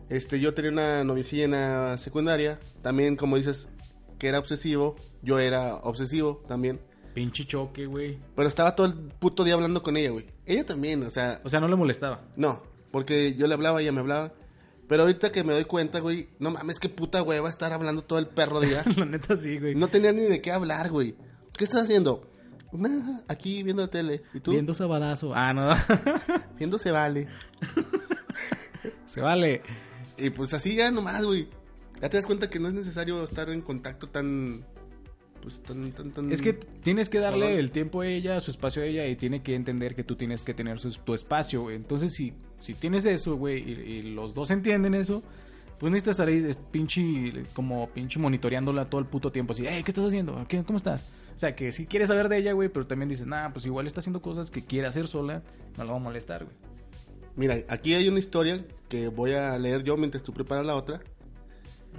[0.10, 3.68] Este, yo tenía una novicilla en la secundaria, también como dices
[4.20, 6.80] que era obsesivo, yo era obsesivo también,
[7.16, 8.20] Pinche choque, güey.
[8.36, 10.28] pero estaba todo el puto día hablando con ella, güey.
[10.46, 12.22] Ella también, o sea, O sea, no le molestaba.
[12.36, 14.32] no, porque yo le hablaba, ella me hablaba,
[14.88, 18.20] pero ahorita que me doy cuenta, güey, no mames, qué puta hueva estar hablando todo
[18.20, 18.84] el perro día.
[18.98, 19.74] la neta sí, güey.
[19.74, 21.16] no tenía ni de qué hablar, güey.
[21.58, 22.30] ¿Qué estás haciendo?
[22.74, 24.22] Nada, aquí viendo la tele.
[24.34, 24.52] ¿Y tú?
[24.52, 25.34] Viendo sabadazo.
[25.36, 25.70] Ah, no.
[26.58, 27.28] Viendo se vale.
[29.06, 29.62] Se vale.
[30.18, 31.48] Y pues así ya nomás, güey.
[32.02, 34.66] Ya te das cuenta que no es necesario estar en contacto tan.
[35.42, 36.32] Pues tan, tan, tan.
[36.32, 39.42] Es que tienes que darle el tiempo a ella, su espacio a ella y tiene
[39.42, 41.76] que entender que tú tienes que tener su- tu espacio, güey.
[41.76, 45.24] Entonces, si, si tienes eso, güey, y, y los dos entienden eso,
[45.82, 47.02] pues necesitas estar ahí es, pinche,
[47.54, 49.54] como pinche monitoreándola todo el puto tiempo.
[49.54, 50.46] Así, hey, ¿qué estás haciendo?
[50.48, 51.08] ¿Qué- ¿Cómo estás?
[51.36, 53.88] O sea, que si quieres saber de ella, güey, pero también dices, nah, pues igual
[53.88, 55.42] está haciendo cosas que quiere hacer sola,
[55.78, 56.56] no la va a molestar, güey.
[57.36, 61.02] Mira, aquí hay una historia que voy a leer yo mientras tú preparas la otra.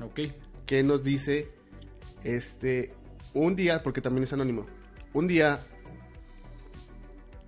[0.01, 0.21] Ok.
[0.65, 1.51] Que nos dice.
[2.23, 2.93] Este.
[3.35, 4.65] Un día, porque también es anónimo.
[5.13, 5.59] Un día.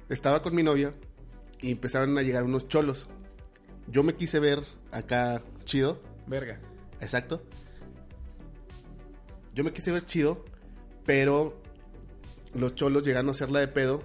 [0.08, 0.94] Estaba con mi novia.
[1.60, 3.06] Y empezaron a llegar unos cholos.
[3.86, 6.00] Yo me quise ver acá chido.
[6.26, 6.58] Verga.
[7.00, 7.42] Exacto.
[9.54, 10.44] Yo me quise ver chido,
[11.04, 11.60] pero
[12.54, 14.02] los cholos llegaron a hacerla de pedo.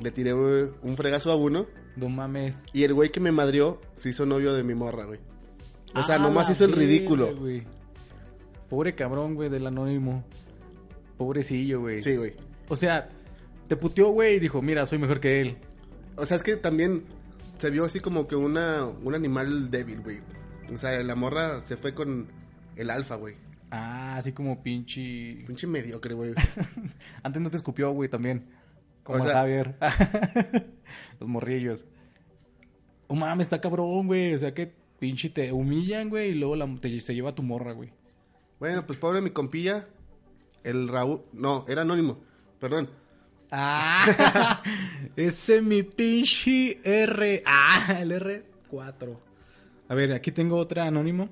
[0.00, 1.66] Le tiré un fregazo a uno.
[1.96, 2.56] No mames.
[2.72, 5.20] Y el güey que me madrió se hizo novio de mi morra, güey.
[5.94, 7.36] O sea, Ah, nomás hizo el ridículo.
[7.36, 7.62] güey.
[8.68, 10.24] Pobre cabrón, güey, del anónimo.
[11.16, 12.02] Pobrecillo, güey.
[12.02, 12.34] Sí, güey.
[12.68, 13.08] O sea,
[13.68, 15.56] te puteó, güey, y dijo, mira, soy mejor que él.
[16.16, 17.04] O sea, es que también
[17.58, 20.20] se vio así como que una, un animal débil, güey.
[20.72, 22.26] O sea, la morra se fue con
[22.76, 23.36] el alfa, güey.
[23.70, 25.42] Ah, así como pinche...
[25.46, 26.32] Pinche mediocre, güey.
[27.22, 28.46] Antes no te escupió, güey, también.
[29.02, 29.76] Como O a sea- Javier.
[31.20, 31.84] Los morrillos.
[33.08, 34.32] Oh, mames, está cabrón, güey.
[34.34, 37.72] O sea, que pinche te humillan, güey, y luego la- te, se lleva tu morra,
[37.72, 37.92] güey.
[38.58, 39.86] bueno, pues pobre mi compilla.
[40.62, 41.22] El Raúl.
[41.32, 42.18] No, era anónimo.
[42.58, 42.88] Perdón.
[43.50, 44.62] Ah,
[45.16, 47.42] ese mi pinche R.
[47.44, 49.18] Ah, el R4.
[49.88, 51.28] A ver, aquí tengo otra anónimo.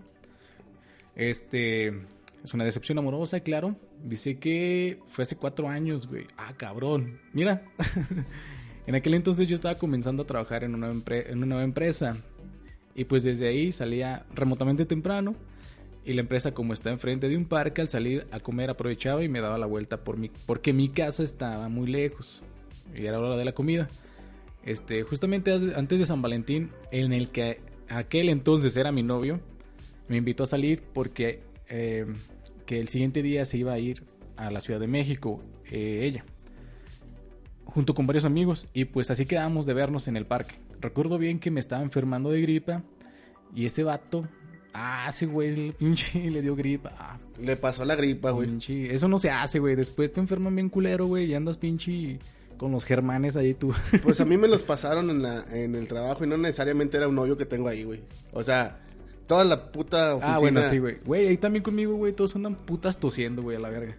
[1.15, 1.89] Este
[2.45, 3.77] es una decepción amorosa, claro.
[4.03, 6.27] Dice que fue hace cuatro años, güey.
[6.37, 7.21] Ah, cabrón.
[7.33, 7.63] Mira,
[8.87, 12.17] en aquel entonces yo estaba comenzando a trabajar en una, nueva empresa.
[12.95, 15.35] Y pues desde ahí salía remotamente temprano.
[16.05, 19.29] Y la empresa, como está enfrente de un parque, al salir a comer aprovechaba y
[19.29, 22.43] me daba la vuelta por mi, porque mi casa estaba muy lejos.
[22.95, 23.89] Y era hora de la comida.
[24.65, 27.61] Este, justamente antes de San Valentín, en el que
[27.97, 29.41] aquel entonces era mi novio,
[30.09, 32.07] me invitó a salir porque eh,
[32.67, 34.03] que el siguiente día se iba a ir
[34.37, 36.25] a la Ciudad de México, eh, ella,
[37.65, 40.57] junto con varios amigos, y pues así quedamos de vernos en el parque.
[40.81, 42.83] Recuerdo bien que me estaba enfermando de gripa
[43.55, 44.27] y ese vato,
[44.75, 48.49] ah, ese güey, pinche le dio gripa, ah, Le pasó la gripa, güey.
[48.49, 49.77] Pinche- Eso no se hace, güey.
[49.77, 51.27] Después te enferman bien culero, güey.
[51.31, 52.19] Y andas pinche
[52.63, 53.75] con los germanes ahí tú.
[54.05, 57.09] Pues a mí me los pasaron en, la, en el trabajo y no necesariamente era
[57.09, 58.01] un novio que tengo ahí, güey.
[58.33, 58.79] O sea,
[59.27, 60.37] toda la puta oficina.
[60.37, 60.99] Ah, bueno, sí, güey.
[61.05, 63.97] Güey, ahí también conmigo, güey, todos andan putas tosiendo, güey, a la verga.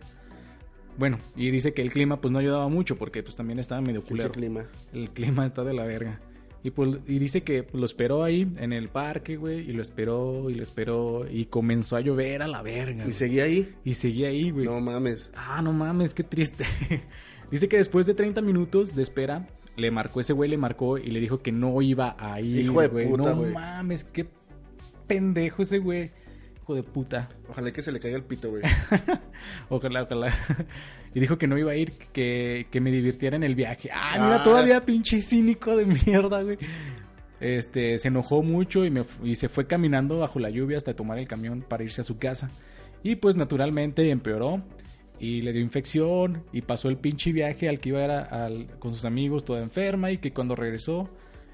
[0.98, 4.02] Bueno, y dice que el clima pues no ayudaba mucho porque pues también estaba medio
[4.02, 4.32] culero.
[4.32, 4.66] clima.
[4.94, 6.20] El clima está de la verga.
[6.64, 9.82] Y, pues, y dice que pues, lo esperó ahí en el parque, güey, y lo
[9.82, 13.02] esperó y lo esperó y comenzó a llover a la verga.
[13.02, 13.14] Y güey.
[13.14, 13.76] seguí ahí.
[13.84, 14.66] Y seguía ahí, güey.
[14.66, 15.30] No mames.
[15.36, 16.64] Ah, no mames, qué triste.
[17.54, 21.12] Dice que después de 30 minutos de espera, le marcó ese güey, le marcó y
[21.12, 23.08] le dijo que no iba a ir, Hijo de güey.
[23.08, 23.54] puta, no güey.
[23.54, 24.26] mames, qué
[25.08, 26.12] pendejo ese güey.
[26.64, 27.30] Hijo de puta.
[27.50, 28.64] Ojalá que se le caiga el pito, güey.
[29.70, 30.34] Ojalá, ojalá.
[31.14, 33.90] Y dijo que no iba a ir, que, que me divirtiera en el viaje.
[33.94, 34.26] Ah, Ah.
[34.26, 36.58] mira, todavía pinche cínico de mierda, güey.
[37.40, 41.20] Este, se enojó mucho y, me, y se fue caminando bajo la lluvia hasta tomar
[41.20, 42.50] el camión para irse a su casa.
[43.04, 44.64] Y pues naturalmente empeoró
[45.20, 48.28] y le dio infección y pasó el pinche viaje al que iba
[48.80, 51.10] con sus amigos toda enferma y que cuando regresó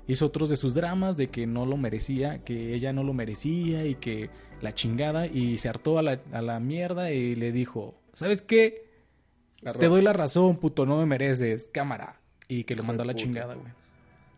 [0.07, 3.85] hizo otros de sus dramas de que no lo merecía, que ella no lo merecía
[3.85, 4.29] y que
[4.61, 8.89] la chingada y se hartó a la, a la mierda y le dijo, ¿sabes qué?
[9.77, 12.21] Te doy la razón, puto, no me mereces, cámara.
[12.47, 13.71] Y que lo mandó a la chingada, güey.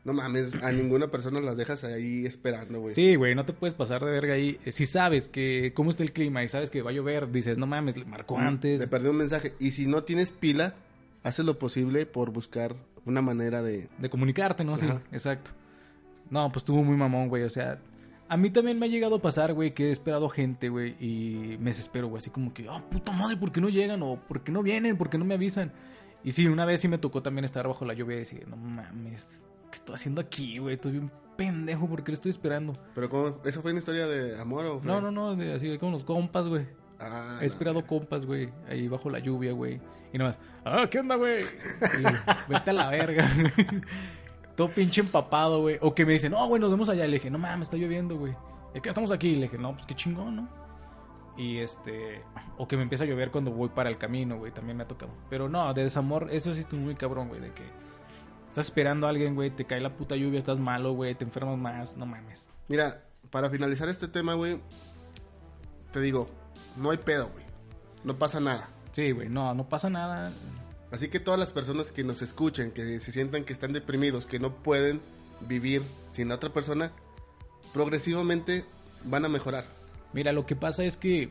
[0.03, 2.95] No mames, a ninguna persona las dejas ahí esperando, güey.
[2.95, 4.57] Sí, güey, no te puedes pasar de verga ahí.
[4.65, 7.57] Eh, Si sabes que cómo está el clima y sabes que va a llover, dices,
[7.59, 8.81] no mames, le marcó antes.
[8.81, 9.53] Te perdí un mensaje.
[9.59, 10.73] Y si no tienes pila,
[11.21, 13.89] haces lo posible por buscar una manera de...
[13.99, 14.75] De comunicarte, ¿no?
[14.77, 15.01] Sí, Ajá.
[15.11, 15.51] exacto.
[16.31, 17.43] No, pues estuvo muy mamón, güey.
[17.43, 17.79] O sea,
[18.27, 21.57] a mí también me ha llegado a pasar, güey, que he esperado gente, güey, y
[21.59, 22.19] me desespero, güey.
[22.21, 24.01] Así como que, ah, puta madre, ¿por qué no llegan?
[24.01, 24.97] O ¿por qué no vienen?
[24.97, 25.71] ¿Por qué no me avisan?
[26.23, 28.55] Y sí, una vez sí me tocó también estar bajo la lluvia y decir, no
[28.55, 30.75] mames, ¿qué estoy haciendo aquí, güey?
[30.75, 32.77] Estoy bien pendejo, ¿por qué lo estoy esperando?
[32.93, 33.37] Pero ¿cómo?
[33.43, 34.87] ¿Eso fue una historia de amor o fue?
[34.91, 36.67] No, no, no, de- así de como los compas, güey.
[36.99, 39.81] Ah, He esperado compas, güey, ahí bajo la lluvia, güey.
[40.13, 41.43] Y nomás, ah, ¿qué onda, güey?
[42.47, 43.27] Vete a la verga.
[44.55, 45.77] Todo pinche empapado, güey.
[45.81, 47.05] O que me dicen, no, güey, nos vemos allá.
[47.05, 48.35] Y le dije, no mames, está lloviendo, güey.
[48.73, 49.29] Es que estamos aquí.
[49.29, 50.49] Y le dije, no, pues qué chingón, ¿no?
[51.37, 52.21] Y este,
[52.57, 54.51] o que me empieza a llover cuando voy para el camino, güey.
[54.51, 55.11] También me ha tocado.
[55.29, 57.41] Pero no, de desamor, eso sí estoy muy cabrón, güey.
[57.41, 57.63] De que
[58.51, 61.57] estás esperando a alguien, güey, te cae la puta lluvia, estás malo, güey, te enfermas
[61.57, 62.47] más, no mames.
[62.67, 64.59] Mira, para finalizar este tema, güey,
[65.93, 66.29] te digo,
[66.75, 67.45] no hay pedo, güey.
[68.03, 68.67] No pasa nada.
[68.91, 70.29] Sí, güey, no, no pasa nada.
[70.91, 74.37] Así que todas las personas que nos escuchen, que se sientan que están deprimidos, que
[74.37, 74.99] no pueden
[75.47, 76.91] vivir sin la otra persona,
[77.73, 78.65] progresivamente
[79.05, 79.63] van a mejorar.
[80.11, 81.29] Mira, lo que pasa es que,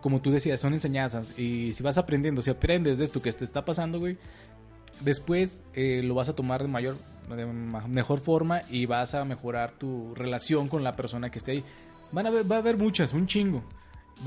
[0.00, 1.38] como tú decías, son enseñanzas.
[1.38, 4.18] Y si vas aprendiendo, si aprendes de esto que te está pasando, güey,
[5.00, 6.96] después eh, lo vas a tomar de mayor,
[7.28, 11.64] de mejor forma y vas a mejorar tu relación con la persona que esté ahí.
[12.12, 13.62] Van a ver, va a haber muchas, un chingo.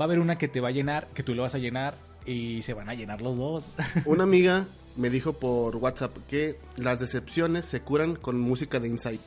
[0.00, 2.62] a haber una que te va a llenar, que tú le vas a llenar y
[2.62, 3.70] se van a llenar los dos.
[4.06, 4.64] Una amiga
[4.96, 9.20] me dijo por WhatsApp que las decepciones se curan con música de Insight.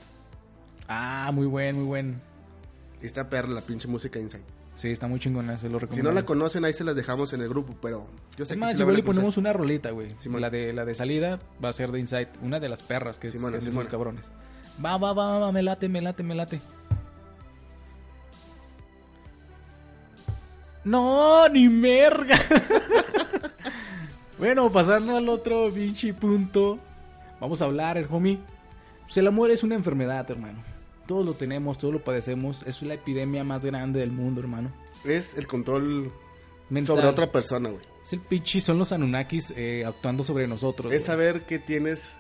[0.88, 2.22] ah, muy buen, muy buen.
[3.02, 4.46] Esta perra, la pinche música de Insight.
[4.86, 6.12] Sí, está muy chingona, se lo Si recomiendo.
[6.12, 8.06] no la conocen, ahí se las dejamos en el grupo, pero
[8.38, 10.10] yo sé Es que más, la igual le ponemos una rolita, güey.
[10.40, 12.30] La de, la de salida va a ser de Insight.
[12.44, 13.90] Una de las perras que, es- es Simona.
[13.90, 14.30] cabrones.
[14.86, 16.60] Va, va, va, va, me late, me late, me late.
[20.84, 22.38] No, ni merga.
[24.38, 26.78] bueno, pasando al otro pinche punto.
[27.42, 28.38] Vamos a hablar, el homie.
[29.06, 30.60] Pues el amor es una enfermedad, hermano.
[31.08, 32.64] Todos lo tenemos, todos lo padecemos.
[32.64, 34.72] Es la epidemia más grande del mundo, hermano.
[35.04, 36.12] Es el control
[36.70, 36.96] Mental.
[36.96, 37.82] sobre otra persona, güey.
[38.04, 40.92] Es el pinche, son los Anunnakis eh, actuando sobre nosotros.
[40.94, 41.06] Es güey.
[41.06, 42.16] saber que tienes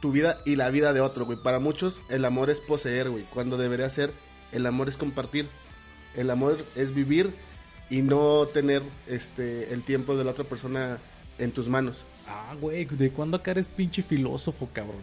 [0.00, 1.38] tu vida y la vida de otro, güey.
[1.42, 3.24] Para muchos el amor es poseer, güey.
[3.24, 4.12] Cuando debería ser,
[4.52, 5.48] el amor es compartir.
[6.14, 7.34] El amor es vivir
[7.90, 10.98] y no tener este el tiempo de la otra persona
[11.38, 12.04] en tus manos.
[12.28, 15.00] Ah, güey, ¿de cuándo acá eres pinche filósofo, cabrón?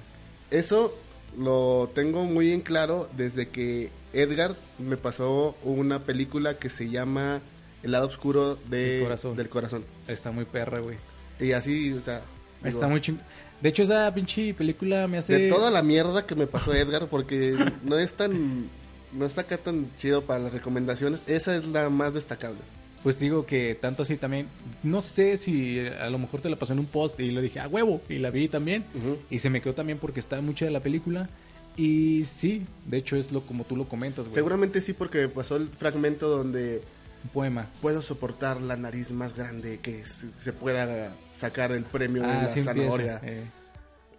[0.52, 0.94] Eso
[1.38, 7.41] lo tengo muy en claro desde que Edgar me pasó una película que se llama
[7.82, 9.36] El lado oscuro de- corazón.
[9.36, 9.86] del corazón.
[10.08, 10.98] Está muy perra, güey.
[11.39, 12.22] Y así, o sea,
[12.64, 13.18] digo, Está muy ching...
[13.62, 15.34] De hecho, esa pinche película me hace...
[15.38, 18.68] de toda la mierda que me pasó Edgar, porque no es tan,
[19.14, 22.60] no está acá tan chido para las recomendaciones, esa es la más destacable.
[23.04, 24.47] Pues digo que tanto así también...
[24.82, 27.60] No sé si a lo mejor te la pasó en un post y lo dije,
[27.60, 28.86] a huevo, y la vi también.
[28.95, 29.18] Ujú.
[29.30, 31.30] Y se me quedó también porque está mucha de la película.
[31.76, 34.36] Y sí, de hecho es lo como tú lo comentas, güey.
[34.36, 36.82] Seguramente sí, porque pasó el fragmento donde
[37.24, 37.68] Un poema.
[37.82, 42.47] puedo soportar la nariz más grande que se pueda sacar el premio Ah, en la
[42.49, 43.22] sí empieza, zanahoria.
[43.24, 43.43] eh,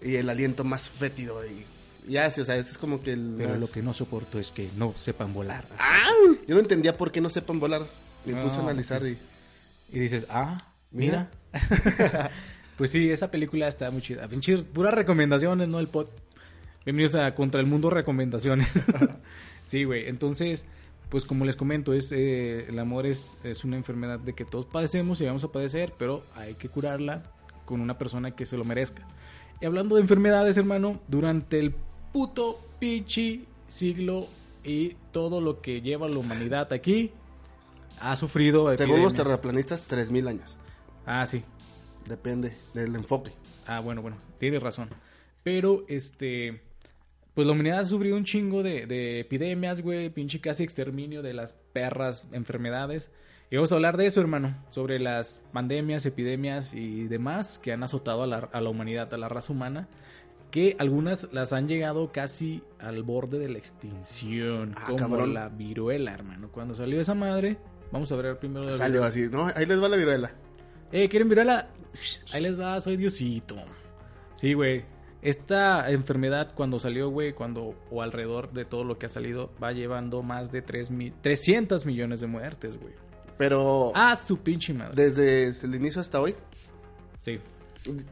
[0.03, 1.65] y el aliento más fétido y
[2.11, 4.51] ya sí, o sea, ese es como que el pero lo que no soporto es
[4.51, 5.65] que no sepan volar.
[6.47, 7.87] yo no entendía por qué no sepan volar.
[8.25, 9.17] Me No, puse a analizar y
[9.93, 10.59] Y dices, ah,
[10.91, 11.31] mira.
[11.53, 12.31] Mira.
[12.77, 14.29] Pues sí, esa película está muy chida.
[14.73, 15.79] Puras recomendaciones, ¿no?
[15.79, 16.09] El pod.
[16.85, 18.69] Bienvenidos a Contra el Mundo Recomendaciones.
[19.69, 20.09] sí, güey.
[20.09, 20.65] Entonces,
[21.09, 24.67] pues como les comento, es eh, el amor es, es una enfermedad de que todos
[24.67, 27.23] padecemos y vamos a padecer, pero hay que curarla
[27.65, 29.07] con una persona que se lo merezca.
[29.61, 31.77] Y hablando de enfermedades, hermano, durante el
[32.13, 34.27] puto pinche siglo
[34.65, 37.13] y todo lo que lleva la humanidad aquí,
[38.01, 39.15] ha sufrido Según los epidemias.
[39.15, 40.57] terraplanistas, 3.000 años.
[41.07, 41.43] Ah, sí.
[42.09, 43.33] Depende del enfoque.
[43.67, 44.89] Ah, bueno, bueno, tienes razón.
[45.43, 46.63] Pero, este,
[47.35, 51.35] pues la humanidad ha sufrido un chingo de, de epidemias, güey, pinche casi exterminio de
[51.35, 53.11] las perras enfermedades.
[53.51, 57.83] Y vamos a hablar de eso, hermano, sobre las pandemias, epidemias y demás que han
[57.83, 59.87] azotado a la, a la humanidad, a la raza humana,
[60.51, 65.35] que algunas las han llegado casi al borde de la extinción, Ah, como cabrón.
[65.35, 66.49] la viruela, hermano.
[66.51, 67.59] Cuando salió esa madre,
[67.95, 69.47] vamos a ver primero la Salió así, ¿no?
[69.55, 70.33] Ahí les va la viruela.
[70.93, 71.69] Eh, ¿quieren viruela?
[72.33, 73.57] Ahí les va, soy Diosito.
[74.35, 74.85] Sí, güey.
[75.23, 79.73] Esta enfermedad cuando salió, güey, cuando o alrededor de todo lo que ha salido, va
[79.73, 82.93] llevando más de 3 mi- 300 millones de muertes, güey.
[83.39, 84.93] Pero Ah, su pinche madre.
[84.95, 86.35] desde el inicio hasta hoy,
[87.21, 87.39] Sí.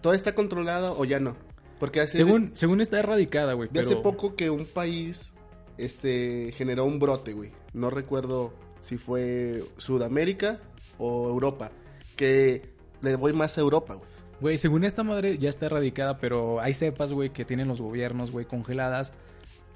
[0.01, 1.37] ¿todo está controlado o ya no?
[1.79, 3.69] Porque hace, Según, según está erradicada, güey.
[3.71, 5.35] vi hace Pero poco que un país
[5.77, 7.51] este, generó un brote, güey.
[7.75, 10.59] No recuerdo si fue Sudamérica
[10.99, 11.71] o Europa.
[12.17, 12.69] Que
[13.01, 14.09] le voy más a Europa, güey.
[14.41, 18.31] Güey, según esta madre ya está erradicada, pero hay cepas, güey, que tienen los gobiernos,
[18.33, 19.13] güey, congeladas.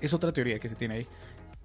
[0.01, 1.07] Es otra teoría que se tiene ahí.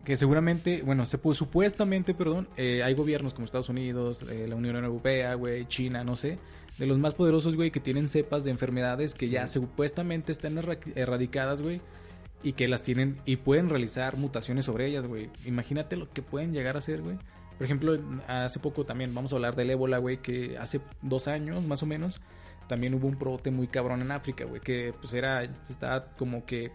[0.06, 4.56] Que seguramente, bueno, se pu- supuestamente, perdón, eh, hay gobiernos como Estados Unidos, eh, la
[4.56, 6.38] Unión Europea, güey, China, no sé,
[6.78, 10.80] de los más poderosos, güey, que tienen cepas de enfermedades que ya supuestamente están erra-
[10.96, 11.82] erradicadas, güey,
[12.44, 15.30] y que las tienen y pueden realizar mutaciones sobre ellas, güey.
[15.46, 17.18] Imagínate lo que pueden llegar a hacer, güey.
[17.58, 21.64] Por ejemplo, hace poco también vamos a hablar del ébola, güey, que hace dos años
[21.66, 22.20] más o menos
[22.68, 26.72] también hubo un brote muy cabrón en África, güey, que pues era, estaba como que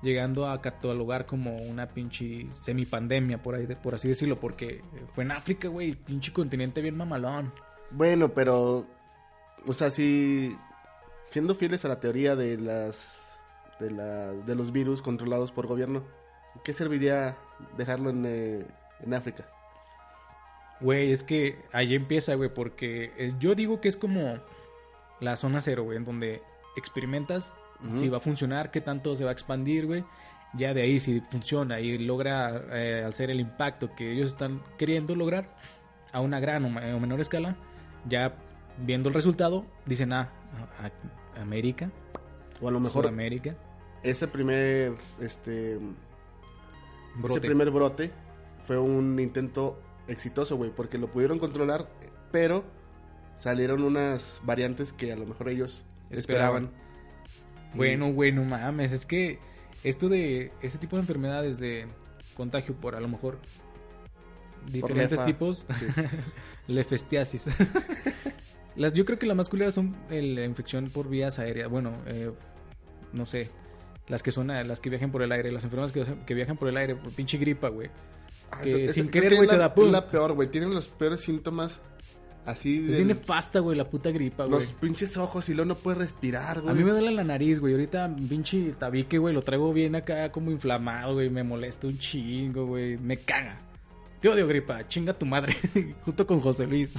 [0.00, 4.82] llegando a catalogar como una pinche semipandemia, por ahí, de- por así decirlo, porque
[5.14, 7.52] fue en África, güey, pinche continente bien mamalón.
[7.90, 8.86] Bueno, pero,
[9.66, 10.54] o sea, si
[11.26, 13.20] siendo fieles a la teoría de las
[13.80, 16.02] de, la, de los virus controlados por gobierno,
[16.64, 17.36] ¿qué serviría
[17.76, 18.66] dejarlo en, eh,
[19.00, 19.46] en África?
[20.80, 24.38] Güey, es que ahí empieza, güey, porque eh, yo digo que es como
[25.20, 26.42] la zona cero, güey, en donde
[26.76, 27.52] experimentas
[27.92, 30.04] si va a funcionar, qué tanto se va a expandir, güey.
[30.54, 35.14] Ya de ahí, si funciona y logra eh, hacer el impacto que ellos están queriendo
[35.14, 35.54] lograr
[36.12, 37.56] a una gran o menor escala,
[38.08, 38.36] ya
[38.78, 40.30] viendo el resultado, dicen, ah,
[40.80, 41.90] a- América,
[42.60, 43.54] O a lo mejor América,
[44.02, 45.78] ese primer este
[47.16, 47.32] brote.
[47.34, 48.10] ese primer brote
[48.66, 51.88] fue un intento exitoso, güey, porque lo pudieron controlar,
[52.30, 52.64] pero
[53.36, 56.64] salieron unas variantes que a lo mejor ellos Esperaban.
[56.64, 56.70] esperaban.
[57.74, 59.38] Bueno, güey, no mames, es que
[59.82, 61.86] esto de ese tipo de enfermedades de
[62.36, 63.38] contagio por a lo mejor
[64.70, 65.24] diferentes lefa.
[65.24, 65.86] tipos, Sí.
[66.68, 67.46] lefestiasis.
[68.76, 71.92] Las, yo creo que las más culeras son el- la infección por vías aéreas, bueno,
[72.06, 72.30] eh,
[73.12, 73.48] no sé,
[74.08, 76.68] las que son las que viajan por el aire, las enfermedades que, que viajan por
[76.68, 77.88] el aire, por pinche gripa, güey.
[78.50, 79.86] Ah, que esa- sin esa- querer, que güey, es te da pum.
[79.86, 80.48] Es la peor, güey.
[80.50, 81.80] Tienen los peores síntomas
[82.46, 84.60] así Es de bien nefasta, güey, la puta gripa, güey.
[84.60, 86.70] los pinches ojos y luego no puedes respirar, güey.
[86.72, 87.72] A mí me duele la nariz, güey.
[87.74, 91.30] Ahorita pinche tabique, güey, lo traigo bien acá como inflamado, güey.
[91.30, 92.98] Me molesta un chingo, güey.
[92.98, 93.60] Me caga.
[94.24, 94.88] Te odio, gripa.
[94.88, 95.54] Chinga tu madre.
[96.06, 96.94] Junto con José Luis.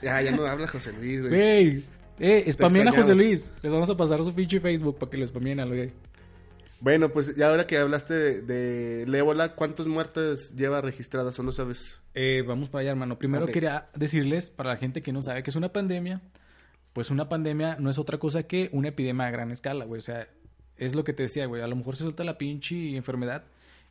[0.00, 1.30] Ya, ya no habla José Luis, güey.
[1.30, 1.84] Güey.
[2.18, 2.92] Eh, spamien a.
[2.92, 3.52] José Luis.
[3.60, 5.92] Les vamos a pasar su pinche Facebook para que lo spamien al güey.
[6.80, 11.52] Bueno, pues ya ahora que hablaste de, de ébola, ¿cuántas muertes lleva registradas o no
[11.52, 12.00] sabes?
[12.14, 13.18] Eh, vamos para allá, hermano.
[13.18, 16.22] Primero quería decirles, para la gente que no sabe que es una pandemia,
[16.94, 19.98] pues una pandemia no es otra cosa que una epidemia a gran escala, güey.
[19.98, 20.28] O sea,
[20.78, 21.60] es lo que te decía, güey.
[21.60, 23.44] A lo mejor se suelta la pinche enfermedad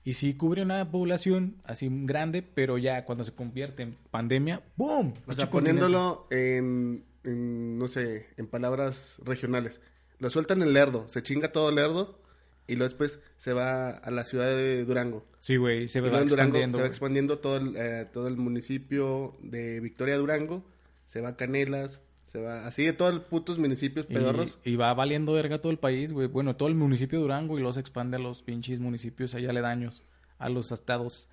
[0.04, 5.14] y sí cubre una población así grande, pero ya cuando se convierte en pandemia, ¡boom!
[5.28, 9.80] O sea, poniéndolo en, en, no sé, en palabras regionales.
[10.20, 12.20] Lo sueltan en Lerdo, se chinga todo Lerdo
[12.68, 15.26] y luego después se va a la ciudad de Durango.
[15.40, 16.78] Sí, güey, se va en Durango expandiendo.
[16.78, 20.66] se va expandiendo todo el, eh, todo el municipio de Victoria Durango,
[21.06, 24.58] se va a Canelas, se va así de todos los putos municipios pedorros.
[24.64, 26.28] Y, y va valiendo verga todo el país, güey.
[26.28, 30.04] Bueno, todo el municipio de Durango y se expande a los pinches municipios allá aledaños,
[30.40, 31.30] a los estados.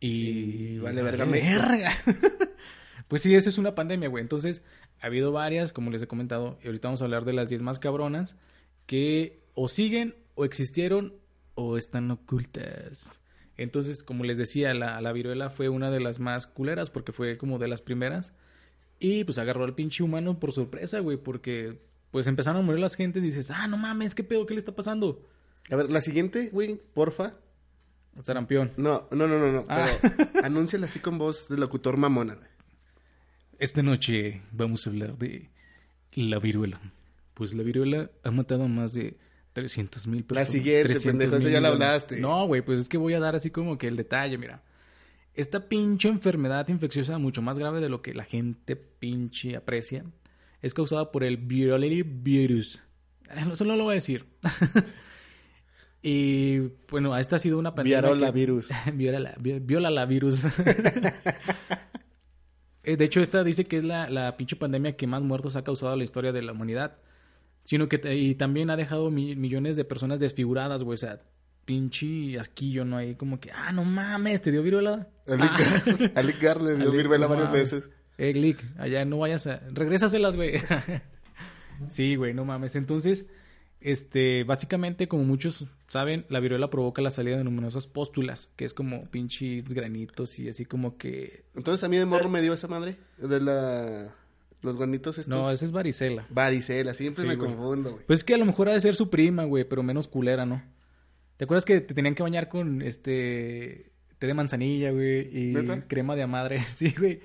[0.00, 1.92] Y, Y vale verga verga.
[3.08, 4.22] pues sí, esa es una pandemia, güey.
[4.22, 4.62] Entonces,
[5.00, 7.62] ha habido varias, como les he comentado, y ahorita vamos a hablar de las 10
[7.62, 8.36] más cabronas,
[8.86, 11.14] que o siguen, o existieron,
[11.54, 13.20] o están ocultas.
[13.56, 17.36] Entonces, como les decía, la, la viruela fue una de las más culeras porque fue
[17.36, 18.32] como de las primeras.
[19.00, 21.78] Y pues agarró al pinche humano por sorpresa, güey, porque
[22.10, 24.46] pues empezaron a morir las gentes y dices, ah, no mames, ¿qué pedo?
[24.46, 25.24] ¿Qué le está pasando?
[25.70, 27.34] A ver, la siguiente, güey, porfa.
[28.22, 28.72] Sarampión.
[28.76, 29.66] No, no, no, no, no.
[29.68, 29.86] Ah.
[30.02, 32.48] Pero anúnciala así con voz de locutor mamona, güey.
[33.58, 35.50] Esta noche vamos a hablar de
[36.14, 36.80] la viruela.
[37.34, 39.16] Pues la viruela ha matado a más de
[39.52, 40.48] 300 mil La personas.
[40.50, 42.18] siguiente, 300 pendejo, ya la hablaste.
[42.20, 44.62] No, güey, pues es que voy a dar así como que el detalle, mira.
[45.38, 50.04] Esta pinche enfermedad infecciosa, mucho más grave de lo que la gente pinche aprecia,
[50.62, 52.82] es causada por el virolity virus.
[53.30, 54.24] Eh, Solo lo voy a decir.
[56.02, 56.58] y
[56.90, 58.00] bueno, esta ha sido una pandemia.
[58.00, 58.68] Viarola que- virus.
[58.94, 60.42] Viola, vi- viola la virus.
[62.82, 65.92] De hecho, esta dice que es la, la pinche pandemia que más muertos ha causado
[65.92, 66.96] en la historia de la humanidad.
[67.64, 70.94] Sino que y también ha dejado mi- millones de personas desfiguradas, güey.
[70.94, 71.20] O sea,
[71.68, 72.96] pinche asquillo, ¿no?
[72.96, 75.06] Ahí como que, ah, no mames, ¿te dio viruela?
[75.26, 77.70] A Lick, a Lick Gar le dio viruela no varias mames.
[77.72, 77.90] veces.
[78.16, 79.60] Eh, Glick, allá no vayas a...
[79.70, 80.54] Regrésaselas, güey.
[81.90, 82.74] sí, güey, no mames.
[82.74, 83.26] Entonces,
[83.82, 88.72] este, básicamente, como muchos saben, la viruela provoca la salida de numerosas póstulas, que es
[88.72, 91.44] como pinches granitos y así como que...
[91.54, 92.96] Entonces a mí de morro me dio esa madre.
[93.18, 94.14] De la...
[94.62, 95.28] Los guanitos estos.
[95.28, 96.26] No, esa es varicela.
[96.30, 97.50] Varicela, siempre Sí, me güey.
[97.50, 98.04] confundo, güey.
[98.06, 100.46] Pues es que a lo mejor ha de ser su prima, güey, pero menos culera,
[100.46, 100.62] ¿no?
[101.38, 105.86] ¿Te acuerdas que te tenían que bañar con este té de manzanilla, güey, y ¿Neta?
[105.88, 106.58] crema de madre?
[106.74, 107.20] Sí, güey.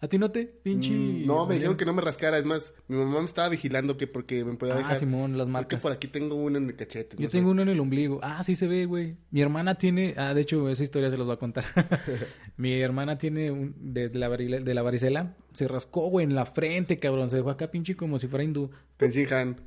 [0.00, 0.92] ¿A ti no te pinche?
[0.92, 2.38] Mm, No, me dijeron que no me rascara.
[2.38, 4.98] Es más, mi mamá me estaba vigilando que porque me podía Ah, dejar.
[5.00, 5.80] Simón, las Porque marcas.
[5.82, 7.16] por aquí tengo uno en el cachete.
[7.16, 7.50] Yo no tengo sé.
[7.50, 8.20] uno en el ombligo.
[8.22, 9.16] Ah, sí se ve, güey.
[9.32, 10.14] Mi hermana tiene...
[10.16, 11.64] Ah, de hecho, esa historia se los voy a contar.
[12.56, 13.74] Mi hermana tiene un...
[13.92, 15.34] De la, varila- de la varicela.
[15.52, 17.28] Se rascó, güey, en la frente, cabrón.
[17.28, 18.70] Se dejó acá pinche como si fuera hindú.
[18.98, 19.56] Tenshinhan.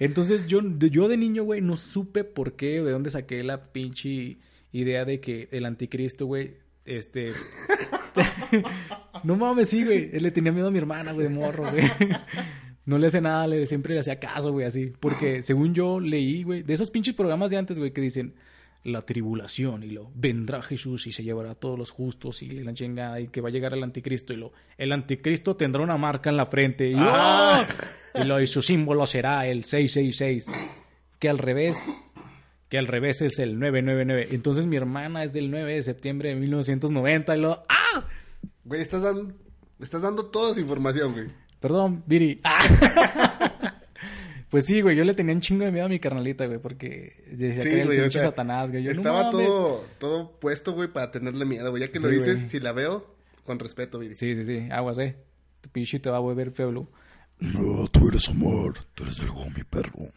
[0.00, 3.60] Entonces yo, de- yo de niño, güey, no supe por qué, de dónde saqué la
[3.72, 4.38] pinche
[4.72, 7.32] idea de que el anticristo, güey, este...
[9.24, 10.10] no mames, sí, güey.
[10.18, 11.84] Le tenía miedo a mi hermana, güey, de morro, güey.
[12.86, 14.92] No le hace nada, le, siempre le hacía caso, güey, así.
[14.98, 18.34] Porque según yo leí, güey, de esos pinches programas de antes, güey, que dicen
[18.82, 22.72] la tribulación y lo vendrá Jesús y se llevará a todos los justos y la
[22.72, 26.30] chingada y que va a llegar el anticristo y lo el anticristo tendrá una marca
[26.30, 27.66] en la frente y, ¡ah!
[28.14, 30.46] Y, lo, y su símbolo será el 666
[31.18, 31.76] que al revés
[32.68, 36.36] que al revés es el 999 entonces mi hermana es del 9 de septiembre de
[36.36, 38.06] 1990 y lo ¡ah!
[38.64, 39.34] Güey, estás dando,
[39.80, 41.26] estás dando toda esa información, güey.
[41.60, 42.40] Perdón, Viri.
[42.44, 42.62] ¡Ah!
[44.50, 47.22] Pues sí, güey, yo le tenía un chingo de miedo a mi carnalita, güey, porque
[47.30, 48.82] decía que era el o pinche sea, Satanás, güey.
[48.82, 51.82] Yo, estaba todo, todo puesto, güey, para tenerle miedo, güey.
[51.82, 52.48] Ya que lo Sí, dices, güey.
[52.48, 54.16] si la veo, con respeto, güey.
[54.16, 55.14] Sí, sí, sí, aguas, eh.
[55.60, 56.88] Tu pinche te va a volver feo.
[57.40, 60.08] No, tú eres amor, tú eres algo, mi perro.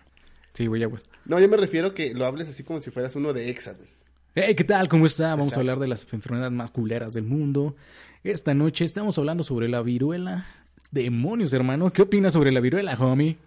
[0.54, 1.06] Sí, güey, aguas.
[1.26, 3.90] No, yo me refiero que lo hables así como si fueras uno de Exa, güey.
[4.36, 4.90] Hey, ¿qué tal?
[4.90, 5.30] ¿Cómo está?
[5.30, 5.60] Vamos Exacto.
[5.60, 7.76] a hablar de las enfermedades más culeras del mundo.
[8.24, 10.46] Esta noche estamos hablando sobre la viruela.
[10.92, 11.92] Demonios, hermano.
[11.94, 13.38] ¿Qué opinas sobre la viruela, homie?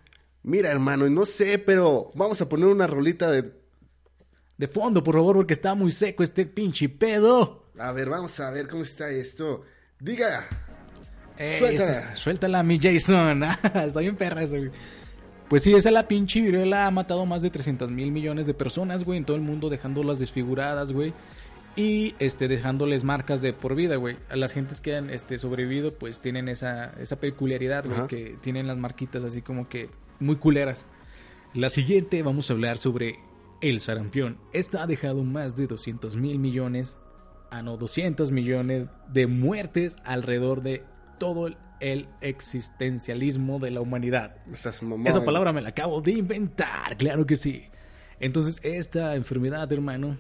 [0.43, 3.53] Mira, hermano, y no sé, pero vamos a poner una rolita de...
[4.57, 7.67] De fondo, por favor, porque está muy seco este pinche pedo.
[7.79, 9.63] A ver, vamos a ver cómo está esto.
[10.01, 10.47] Diga.
[11.39, 12.17] Eh, Suéltala.
[12.17, 13.43] Suéltala, mi Jason.
[13.75, 14.71] está bien perra eso, güey.
[15.49, 19.05] Pues sí, esa la pinche viruela ha matado más de 300 mil millones de personas,
[19.05, 21.15] güey, en todo el mundo, dejándolas desfiguradas, güey.
[21.77, 24.17] Y este, dejándoles marcas de por vida, güey.
[24.29, 28.07] A las gentes que han este, sobrevivido, pues tienen esa, esa peculiaridad, güey, Ajá.
[28.09, 30.87] que tienen las marquitas así como que muy culeras.
[31.55, 33.21] La siguiente vamos a hablar sobre
[33.61, 34.39] el sarampión.
[34.53, 36.99] Esta ha dejado más de 200 mil millones,
[37.51, 40.83] a no 200 millones de muertes alrededor de
[41.19, 44.37] todo el- el existencialismo de la humanidad.
[44.83, 47.65] Mamá, Esa palabra me la acabo de inventar, claro que sí.
[48.21, 50.17] Entonces, esta enfermedad, hermano,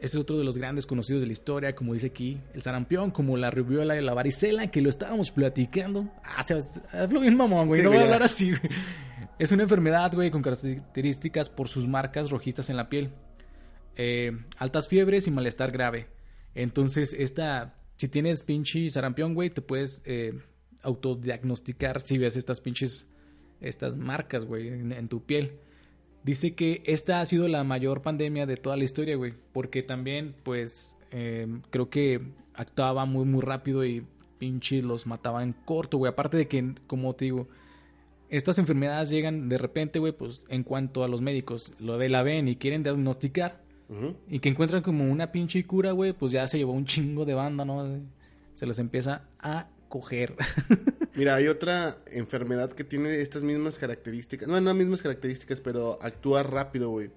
[0.00, 3.10] este es otro de los grandes conocidos de la historia, como dice aquí, el sarampión,
[3.10, 6.08] como la rubiola y la varicela, que lo estábamos platicando.
[6.24, 6.56] Ah, se
[6.92, 8.62] hablo bien mamón, güey, Sí, no voy a hablar así, güey.
[9.38, 13.10] Es una enfermedad, güey, con características por sus marcas rojizas en la piel.
[13.96, 16.06] Eh, altas fiebres y malestar grave.
[16.54, 20.34] Entonces, esta, si tienes pinche sarampión, güey, te puedes eh,
[20.82, 23.06] autodiagnosticar si ves estas pinches,
[23.60, 25.58] estas marcas, güey, en, tu piel.
[26.22, 30.34] Dice que esta ha sido la mayor pandemia de toda la historia, güey, porque también,
[30.42, 32.20] pues, eh, creo que
[32.54, 34.04] actuaba muy, muy rápido y
[34.38, 36.10] pinche los mataba en corto, güey.
[36.10, 37.48] Aparte de que, como te digo,
[38.28, 42.22] estas enfermedades llegan de repente, güey, pues, en cuanto a los médicos lo de la
[42.22, 43.62] ven y quieren diagnosticar,
[44.28, 47.34] Y que encuentran como una pinche cura, güey, pues ya se llevó un chingo de
[47.34, 48.00] banda, ¿no?
[48.54, 50.34] Se los empieza a coger.
[51.14, 54.48] Mira, hay otra enfermedad que tiene estas mismas características.
[54.48, 57.10] No, no mismas características, pero actúa rápido, güey.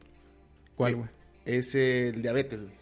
[0.75, 1.09] ¿Cuál, Eh, güey?
[1.45, 2.73] Es el diabetes, güey.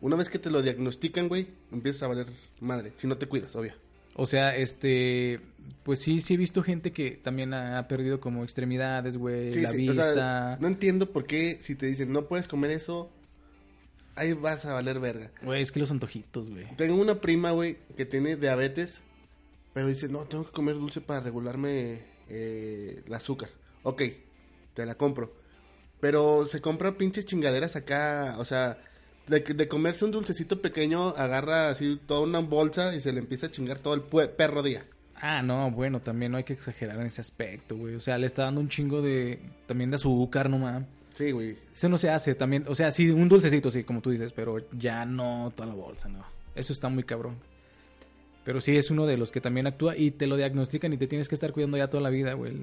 [0.00, 2.26] Una vez que te lo diagnostican, güey, empiezas a valer
[2.60, 2.92] madre.
[2.96, 3.72] Si no te cuidas, obvio.
[4.14, 5.40] O sea, este,
[5.84, 9.68] pues sí, sí he visto gente que también ha perdido como extremidades, güey, Sí, la
[9.70, 10.14] sí, o vista.
[10.14, 13.10] sea, no entiendo por qué si te dicen no puedes comer eso,
[14.18, 15.30] ahí vas a valer verga.
[15.42, 16.66] Güey, es que los antojitos, güey.
[16.76, 19.00] Tengo una prima, güey, que tiene diabetes,
[19.72, 23.50] pero dice, no, tengo que comer dulce para regularme eh, el azúcar.
[23.82, 24.02] Ok,
[24.74, 25.34] te la compro.
[26.00, 28.78] Pero se compra pinches chingaderas acá, o sea,
[29.26, 33.46] de, de comerse un dulcecito pequeño, agarra así toda una bolsa y se le empieza
[33.46, 34.84] a chingar todo el perro día.
[35.20, 37.96] Ah, no, bueno, también no hay que exagerar en ese aspecto, güey.
[37.96, 40.88] O sea, le está dando un chingo de, también de azúcar, no mames.
[41.14, 41.56] Sí, güey.
[41.74, 44.58] Eso no se hace también, o sea, sí, un dulcecito, sí, como tú dices, pero
[44.72, 46.24] ya no toda la bolsa, no.
[46.54, 47.36] Eso está muy cabrón.
[48.44, 51.06] Pero sí es uno de los que también actúa y te lo diagnostican y te
[51.06, 52.54] tienes que estar cuidando ya toda la vida, güey.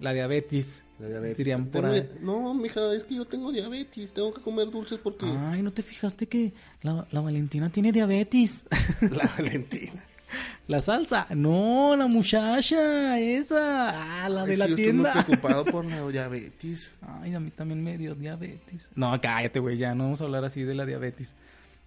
[0.00, 0.84] la diabetes.
[1.00, 1.38] La diabetes.
[1.38, 2.08] Dirían por ahí.
[2.20, 5.26] No, mija, es que yo tengo diabetes, tengo que comer dulces porque...
[5.26, 6.52] Ay, ¿no te fijaste que
[6.82, 8.66] la, la Valentina tiene diabetes?
[9.10, 10.04] La Valentina.
[10.68, 11.26] la salsa.
[11.34, 14.24] No, la muchacha, esa.
[14.24, 15.10] Ah, la de la yo tienda.
[15.10, 16.92] Estoy muy preocupado por la diabetes.
[17.20, 18.88] Ay, a mí también me dio diabetes.
[18.94, 21.34] No, cállate, güey, ya no vamos a hablar así de la diabetes.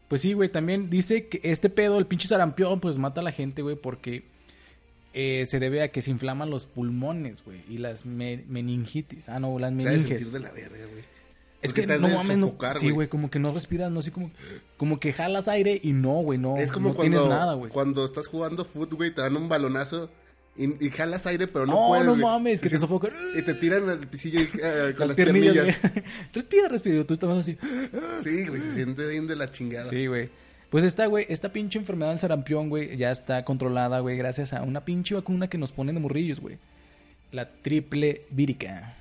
[0.07, 3.31] Pues sí, güey, también dice que este pedo, el pinche sarampión, pues mata a la
[3.31, 4.25] gente, güey, porque
[5.13, 9.29] eh, se debe a que se inflaman los pulmones, güey, y las me- meningitis.
[9.29, 10.31] Ah, no, las Se meninges.
[10.33, 11.03] de la verga, güey.
[11.61, 13.53] Es Porque que te has no de mames, no, sofocar, sí, güey, como que no
[13.53, 14.31] respiras, no así como,
[14.77, 17.71] como que jalas aire y no, güey, no, es como no cuando, tienes nada, güey.
[17.71, 20.09] cuando estás jugando fútbol, güey, te dan un balonazo
[20.57, 22.05] y, y jalas aire, pero no No, puedes.
[22.05, 22.23] no güey.
[22.23, 23.11] mames, que te sofocan.
[23.37, 24.49] Y te tiran al pisillo y, eh,
[24.97, 25.81] con Las las, piernillas, piernillas.
[25.93, 26.03] güey.
[26.33, 27.57] respira, respira, tú estabas así.
[28.23, 29.87] Sí, güey, se siente bien de la chingada.
[29.89, 30.29] Sí, güey.
[30.71, 34.63] Pues esta, güey, esta pinche enfermedad del sarampión, güey, ya está controlada, güey, gracias a
[34.63, 36.57] una pinche vacuna que nos ponen de morrillos, güey.
[37.31, 38.95] La triple vírica.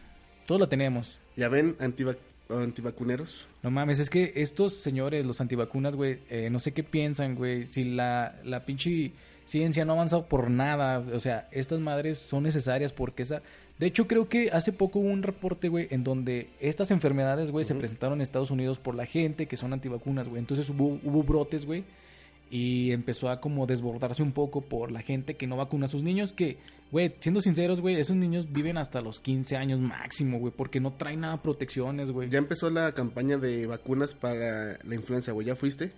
[0.46, 1.18] Todos la tenemos.
[1.36, 2.18] Ya ven, antivac-
[2.50, 3.46] antivacuneros.
[3.62, 7.66] No mames, es que estos señores, los antivacunas, güey, eh, no sé qué piensan, güey.
[7.66, 9.12] Si la, la pinche
[9.44, 10.98] ciencia no ha avanzado por nada.
[10.98, 13.42] O sea, estas madres son necesarias porque esa...
[13.78, 17.64] De hecho, creo que hace poco hubo un reporte, güey, en donde estas enfermedades, güey,
[17.64, 20.38] se presentaron en Estados Unidos por la gente que son antivacunas, güey.
[20.38, 21.84] Entonces hubo, hubo brotes, güey.
[22.50, 26.02] Y empezó a como desbordarse un poco por la gente que no vacuna a sus
[26.02, 26.32] niños.
[26.32, 26.58] Que,
[26.90, 30.52] güey, siendo sinceros, güey, esos niños viven hasta los 15 años máximo, güey.
[30.56, 32.28] Porque no traen nada de protecciones, güey.
[32.28, 35.46] Ya empezó la campaña de vacunas para la influenza, güey.
[35.46, 35.92] ¿Ya fuiste?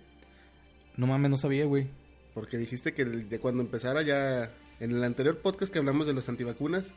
[0.95, 1.87] No mames, no sabía, güey.
[2.35, 4.51] Porque dijiste que de cuando empezara ya...
[4.79, 6.93] En el anterior podcast que hablamos de las antivacunas,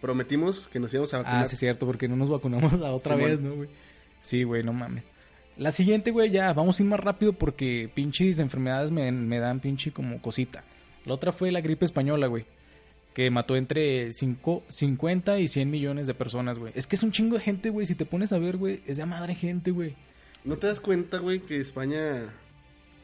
[0.00, 1.44] prometimos que nos íbamos a vacunar.
[1.44, 3.68] Ah, sí, es cierto, porque no nos vacunamos la otra vez, ¿no, güey?
[4.20, 5.04] Sí, güey, no mames.
[5.60, 9.60] La siguiente, güey, ya, vamos a ir más rápido porque pinches enfermedades me, me dan
[9.60, 10.64] pinche como cosita.
[11.04, 12.46] La otra fue la gripe española, güey.
[13.12, 16.72] Que mató entre cinco, 50 y 100 millones de personas, güey.
[16.74, 17.84] Es que es un chingo de gente, güey.
[17.84, 19.96] Si te pones a ver, güey, es de madre gente, güey.
[20.44, 22.32] ¿No te das cuenta, güey, que España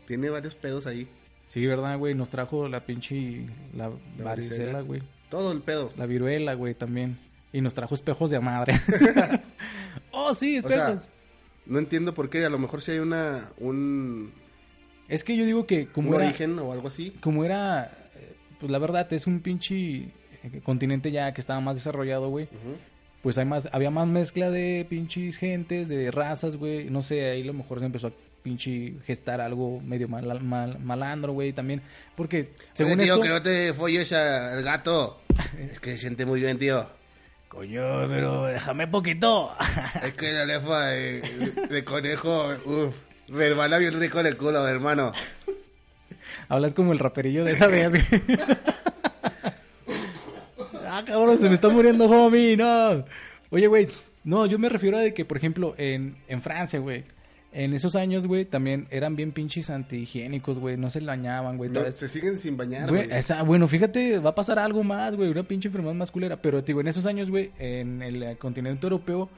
[0.07, 1.11] tiene varios pedos ahí?
[1.45, 2.15] Sí, ¿verdad, güey?
[2.15, 3.45] Nos trajo la pinche...
[3.75, 5.03] La, La varicela, güey.
[5.29, 5.93] Todo el pedo.
[5.99, 7.19] La viruela, güey, también.
[7.53, 8.81] Y nos trajo espejos de madre.
[10.11, 11.11] oh, sí, O sea, espejos.
[11.67, 12.45] No entiendo por qué.
[12.45, 14.33] A lo mejor si hay una un,
[15.09, 17.11] Es que yo digo que como un era, origen o algo así.
[17.21, 21.77] como era, eh, pues la verdad es un pinche eh, continente ya que estaba más
[21.77, 22.49] desarrollado, güey.
[23.23, 26.91] Pues hay más, había más mezcla de pinches gentes, de razas, güey.
[26.91, 28.12] No sé, ahí a lo mejor se empezó a
[28.43, 31.83] pinche gestar algo medio mal, mal- malandro, güey, también.
[32.14, 33.25] Porque, según Oye, tío, esto...
[33.25, 35.21] que no te folles al gato.
[35.59, 36.89] es que se siente muy bien, tío.
[37.57, 39.51] Coño, pero déjame poquito.
[40.03, 41.23] Es que la lefa de,
[41.71, 42.95] de conejo, uff,
[43.29, 45.13] resbala bien rico en el culo, hermano.
[46.51, 48.05] Hablas como el raperillo de esa vez, güey.
[50.87, 53.07] ah, cabrón, se me está muriendo, homie, no.
[53.49, 53.89] Oye, güey,
[54.23, 57.05] no, yo me refiero a de que, por ejemplo, en, en Francia, güey,
[57.59, 61.71] en esos años, güey, también eran bien pinches antihigiénicos, güey, no se bañaban, güey.
[61.71, 65.31] No, se siguen sin bañar, Güey, esa- bueno, fíjate, va a pasar algo más, güey,
[65.31, 66.43] una pinche enfermedad más culera.
[66.43, 69.31] Pero, digo, en esos años, güey, en el eh, continente europeo,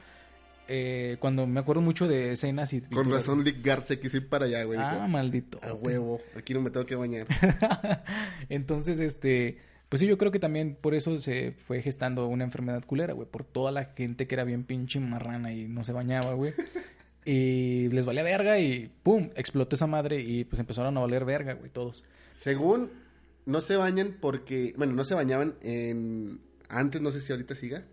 [0.67, 2.81] eh, cuando me acuerdo mucho de escenas y...
[2.81, 4.77] Con razón Lick Garce quiso ir para allá, güey.
[4.79, 5.59] Ah, Dijo, maldito.
[5.63, 7.25] a huevo, aquí no me tengo que bañar.
[8.49, 9.57] Entonces, este,
[9.89, 13.27] pues sí, yo creo que también por eso se fue gestando una enfermedad culera, güey,
[13.29, 16.53] por toda la gente que era bien pinche marrana y no se bañaba, güey.
[17.31, 21.53] Y les valía verga y pum, explotó esa madre y pues empezaron a valer verga,
[21.53, 22.03] güey, todos.
[22.31, 22.89] Según,
[23.45, 26.41] no se bañan porque, bueno, no se bañaban en...
[26.69, 27.85] Antes, no sé si ahorita siga.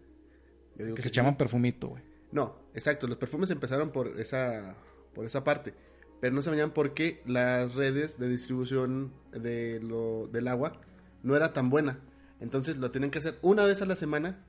[0.78, 1.14] Yo digo Que se sí.
[1.14, 2.02] llaman perfumito, güey.
[2.32, 4.74] No, exacto, los perfumes empezaron por esa,
[5.12, 5.74] por esa parte,
[6.22, 10.80] pero no se bañaban porque las redes de distribución de lo, del agua
[11.22, 12.00] no era tan buena.
[12.40, 14.46] Entonces lo tienen que hacer una vez a la semana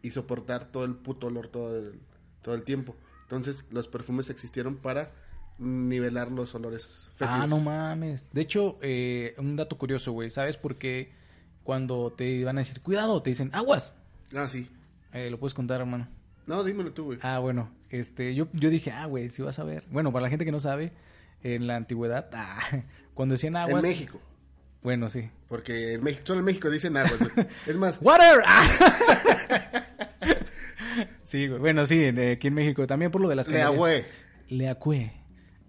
[0.00, 2.00] y soportar todo el puto olor todo el,
[2.40, 2.96] todo el tiempo.
[3.32, 5.10] Entonces los perfumes existieron para
[5.58, 7.40] nivelar los olores fétidos.
[7.42, 8.26] Ah, no mames.
[8.30, 10.28] De hecho, eh, un dato curioso, güey.
[10.30, 11.12] ¿Sabes por qué
[11.64, 13.94] cuando te van a decir, cuidado, te dicen, aguas?
[14.36, 14.68] Ah, sí.
[15.14, 16.08] Eh, Lo puedes contar, hermano.
[16.46, 17.18] No, dímelo tú, güey.
[17.22, 19.84] Ah, bueno, este, yo, yo dije, ah, güey, si vas a ver.
[19.90, 20.92] Bueno, para la gente que no sabe,
[21.42, 22.60] en la antigüedad, ah,
[23.14, 23.82] cuando decían en aguas.
[23.82, 24.20] México.
[24.82, 25.30] Bueno, sí.
[25.48, 27.46] Porque en México, solo en México dicen aguas, güey.
[27.66, 28.42] Es más, ¡Water!
[28.44, 29.81] Ah.
[31.24, 31.60] sí, güey.
[31.60, 33.74] Bueno, sí, aquí en México también por lo de las le Canarias.
[33.76, 34.04] agüe.
[34.48, 35.12] Leacue.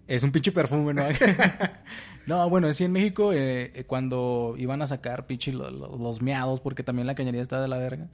[0.06, 1.02] Es un pinche perfume, ¿no?
[2.26, 6.20] no, bueno, sí, en México, eh, eh, cuando iban a sacar pinche lo- lo- los
[6.22, 8.08] meados, porque también la cañería está de la verga.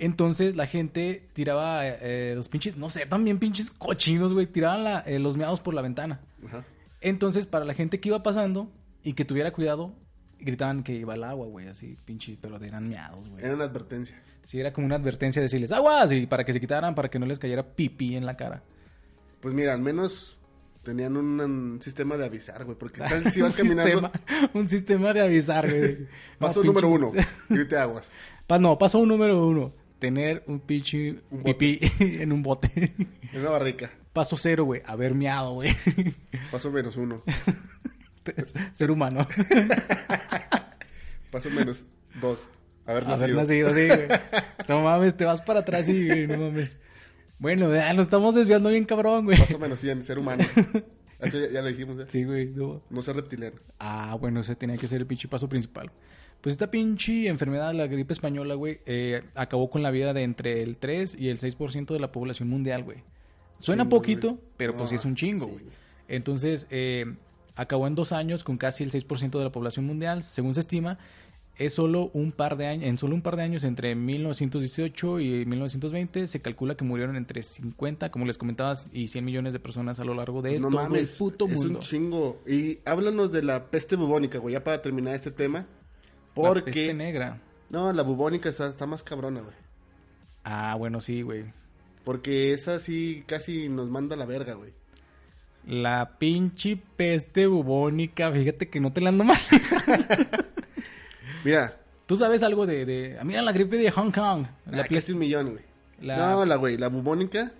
[0.00, 4.84] Entonces la gente tiraba eh, eh, los pinches, no sé, también pinches cochinos, güey, tiraban
[4.84, 6.20] la- eh, los meados por la ventana.
[7.00, 8.70] Entonces, para la gente que iba pasando
[9.02, 9.92] y que tuviera cuidado,
[10.40, 13.44] gritaban que iba el agua, güey, así, pinche, pero eran meados, güey.
[13.44, 14.20] Era una advertencia.
[14.44, 17.18] Sí, era como una advertencia de decirles, aguas, y para que se quitaran, para que
[17.18, 18.62] no les cayera pipí en la cara.
[19.40, 20.36] Pues mira, al menos
[20.82, 22.76] tenían un, un sistema de avisar, güey.
[22.78, 24.10] Porque tal si vas un, caminando.
[24.10, 24.12] sistema,
[24.54, 25.98] un sistema de avisar, güey.
[26.38, 27.12] Paso No, número uno.
[27.48, 28.12] Grite aguas.
[28.46, 29.72] Pa- no, paso número uno.
[29.98, 32.94] Tener un pinche Un pipí en un bote.
[33.32, 33.90] En una barrica.
[34.14, 34.80] Paso cero, güey.
[34.86, 35.76] Haber miado, güey.
[36.50, 37.22] Paso menos uno.
[38.72, 39.26] Ser humano.
[41.30, 41.86] Paso menos
[42.20, 42.48] dos.
[42.86, 43.40] Haber Haber nacido.
[43.40, 44.08] nacido, sí, güey.
[44.68, 46.78] No mames, te vas para atrás y, güey, no mames.
[47.38, 49.38] Bueno, ya nos estamos desviando bien cabrón, güey.
[49.38, 50.04] Paso menos 100.
[50.04, 50.44] Ser humano.
[51.20, 51.96] Eso ya, ya lo dijimos.
[51.98, 52.06] ¿eh?
[52.08, 52.46] Sí, güey.
[52.46, 52.82] no.
[52.90, 53.56] No ser reptiliano.
[53.78, 55.90] Ah, bueno, ese tenía que ser el pinche paso principal.
[56.40, 60.62] Pues esta pinche enfermedad, la gripe española, güey, eh, acabó con la vida de entre
[60.62, 62.98] el 3 y el 6% de la población mundial, güey.
[63.58, 64.40] Suena poquito, güey.
[64.56, 65.64] pero pues sí es un chingo, sí, güey.
[66.06, 67.12] Entonces, eh,
[67.58, 70.98] acabó en dos años con casi el 6% de la población mundial, según se estima.
[71.56, 75.44] Es solo un par de años, en solo un par de años, entre 1918 y
[75.44, 79.98] 1920, se calcula que murieron entre 50, como les comentabas, y 100 millones de personas
[79.98, 81.10] a lo largo de no todo mames.
[81.12, 81.78] el puto es mundo.
[81.80, 82.40] un chingo.
[82.46, 84.52] Y háblanos de la peste bubónica, güey.
[84.52, 85.58] Ya para terminar este tema.
[85.58, 85.66] La
[86.34, 86.70] Porque.
[86.70, 87.40] peste negra.
[87.70, 89.54] No, la bubónica está, está más cabrona, güey.
[90.44, 91.44] Ah, bueno, sí, güey.
[92.04, 94.72] Porque esa sí casi nos manda a la verga, güey.
[95.66, 99.38] La pinche peste bubónica, fíjate que no te la ando mal.
[101.44, 101.74] Mira,
[102.06, 103.18] Tú sabes algo de, de...
[103.20, 104.46] ah, Mira la gripe de Hong Kong.
[104.70, 105.64] La ah, casi un millón, güey.
[106.00, 107.52] La- No, la güey, la bubónica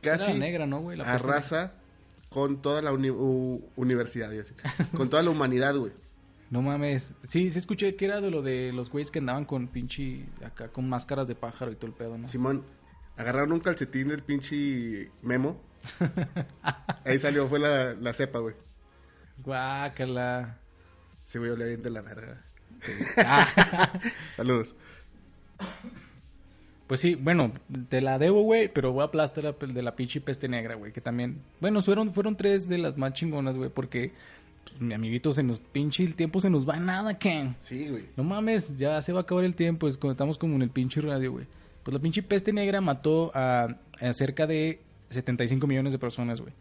[0.00, 0.96] casi negra, ¿no, güey?
[0.98, 1.74] La arrasa
[2.28, 3.10] con toda la uni-
[3.76, 4.30] universidad,
[4.96, 5.92] con toda la humanidad, güey.
[6.50, 7.12] No mames.
[7.26, 10.26] Sí, sí escuché que era de lo de los güeyes que andaban con pinche...
[10.44, 12.26] Acá con máscaras de pájaro y todo el pedo, ¿no?
[12.26, 12.64] Simón,
[13.16, 15.58] agarraron un calcetín del pinche Memo.
[17.04, 18.54] Ahí salió, fue la, la cepa, güey.
[19.38, 20.58] Guácala.
[21.24, 22.44] Se güey, olía bien de la verga.
[23.16, 23.92] Ah,
[24.30, 24.74] Saludos.
[26.88, 27.52] pues sí, bueno,
[27.88, 30.92] te la debo, güey, pero voy a aplastar la de la pinche peste negra, güey,
[30.92, 31.40] que también...
[31.60, 34.12] Bueno, fueron, fueron tres de las más chingonas, güey, porque...
[34.64, 37.54] pues, mi amiguito, se nos pinche el tiempo se nos va nada, Ken.
[37.60, 38.06] Sí, güey.
[38.16, 40.70] No mames, ya se va a acabar el tiempo, es cuando estamos como en el
[40.70, 41.46] pinche radio, güey.
[41.84, 44.80] Pues la pinche peste negra mató a, a cerca de
[45.12, 46.52] 75 millones de personas, güey.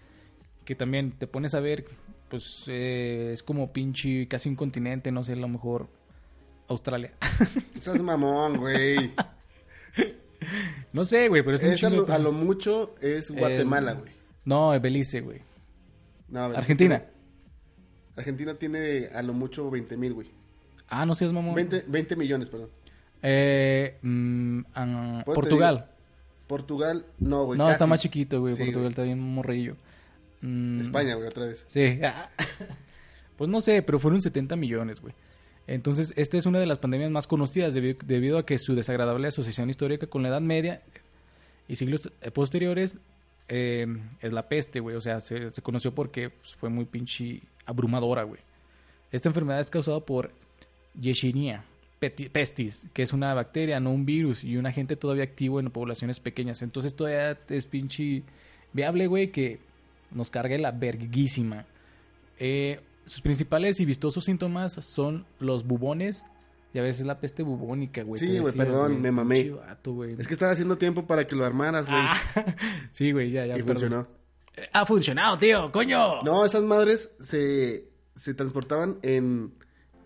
[0.65, 1.85] Que también te pones a ver,
[2.29, 5.87] pues eh, es como pinche casi un continente, no sé, a lo mejor
[6.67, 7.13] Australia.
[7.75, 9.11] Estás mamón, güey.
[10.93, 13.31] no sé, güey, pero es un Es a, chingo lo, de- a lo mucho es
[13.31, 14.11] Guatemala, güey.
[14.45, 15.41] No, Belice, güey.
[16.29, 17.03] No, a Argentina.
[18.15, 20.29] Argentina tiene a lo mucho 20 mil, güey.
[20.87, 21.55] Ah, no seas mamón.
[21.55, 22.69] 20, 20 millones, perdón.
[23.21, 25.90] Eh, mm, ah, Pues Portugal.
[26.51, 27.57] Portugal, no, güey.
[27.57, 28.53] no, está más chiquito, güey.
[28.53, 28.89] Sí, Portugal güey.
[28.89, 29.75] está bien morrillo.
[30.41, 31.65] Mm, España, güey, otra vez.
[31.67, 31.99] Sí.
[33.37, 35.15] Pues no sé, pero fueron 70 millones, güey.
[35.65, 39.27] Entonces, esta es una de las pandemias más conocidas debido, debido a que su desagradable
[39.29, 40.83] asociación histórica con la Edad Media
[41.67, 42.99] y siglos eh, posteriores
[43.47, 43.87] eh,
[44.19, 44.95] es la peste, güey.
[44.95, 48.41] O sea, se, se conoció porque pues, fue muy pinche abrumadora, güey.
[49.11, 50.31] Esta enfermedad es causada por
[50.99, 51.63] Yersinia peti-
[52.09, 56.19] pestis, que es una bacteria, no un virus, y un agente todavía activo en poblaciones
[56.19, 56.61] pequeñas.
[56.63, 58.23] Entonces todavía es pinche
[58.73, 59.59] viable, güey, que
[60.09, 61.65] nos cargue la verguísima.
[62.39, 66.25] Eh, sus principales y vistosos síntomas son los bubones
[66.73, 68.19] y a veces la peste bubónica, güey.
[68.19, 69.51] Sí, güey, perdón, me mamé.
[70.17, 71.99] Es que estaba haciendo tiempo para que lo armaras, güey.
[71.99, 72.17] Ah,
[72.91, 73.53] sí, güey, ya, ya.
[73.53, 73.67] y perdón.
[73.67, 74.07] funcionó.
[74.55, 76.21] Eh, Ha funcionado, tío, coño.
[76.23, 79.53] No, esas madres se, se transportaban en,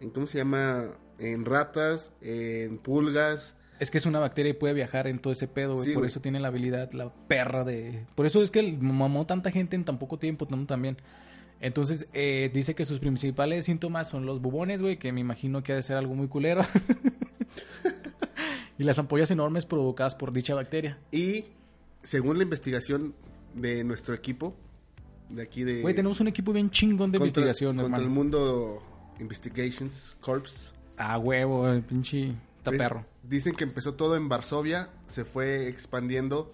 [0.02, 0.88] en, ¿cómo se llama?
[1.20, 3.56] En ratas, en pulgas.
[3.80, 5.88] Es que es una bacteria y puede viajar en todo ese pedo, güey.
[5.88, 6.10] Sí, por güey.
[6.10, 8.06] eso tiene la habilidad, la perra de...
[8.16, 10.66] Por eso es que mamó tanta gente en tan poco tiempo ¿no?
[10.66, 10.98] también.
[11.60, 15.74] Entonces, eh, dice que sus principales síntomas son los bubones, güey, que me imagino que
[15.74, 16.64] ha de ser algo muy culero.
[18.78, 20.98] y las ampollas enormes provocadas por dicha bacteria.
[21.12, 21.46] Y
[22.04, 23.14] según la investigación
[23.54, 24.56] de nuestro equipo,
[25.30, 25.82] de aquí de...
[25.82, 28.16] Güey, tenemos un equipo bien chingón de contra, investigación, contra el hermano.
[28.16, 28.84] mundo
[29.20, 30.74] Investigations Corps.
[30.98, 33.06] Ah, huevo, el pinche está perro.
[33.24, 36.54] Dicen que empezó todo en Varsovia, se fue expandiendo.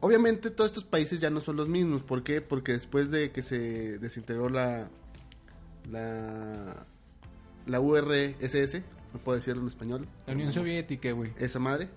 [0.00, 2.02] Obviamente todos estos países ya no son los mismos.
[2.02, 2.40] ¿Por qué?
[2.40, 4.88] Porque después de que se desintegró la
[5.90, 6.86] la
[7.66, 11.32] la URSS, no puedo decirlo en español, La Unión Soviética, güey.
[11.38, 11.88] esa madre,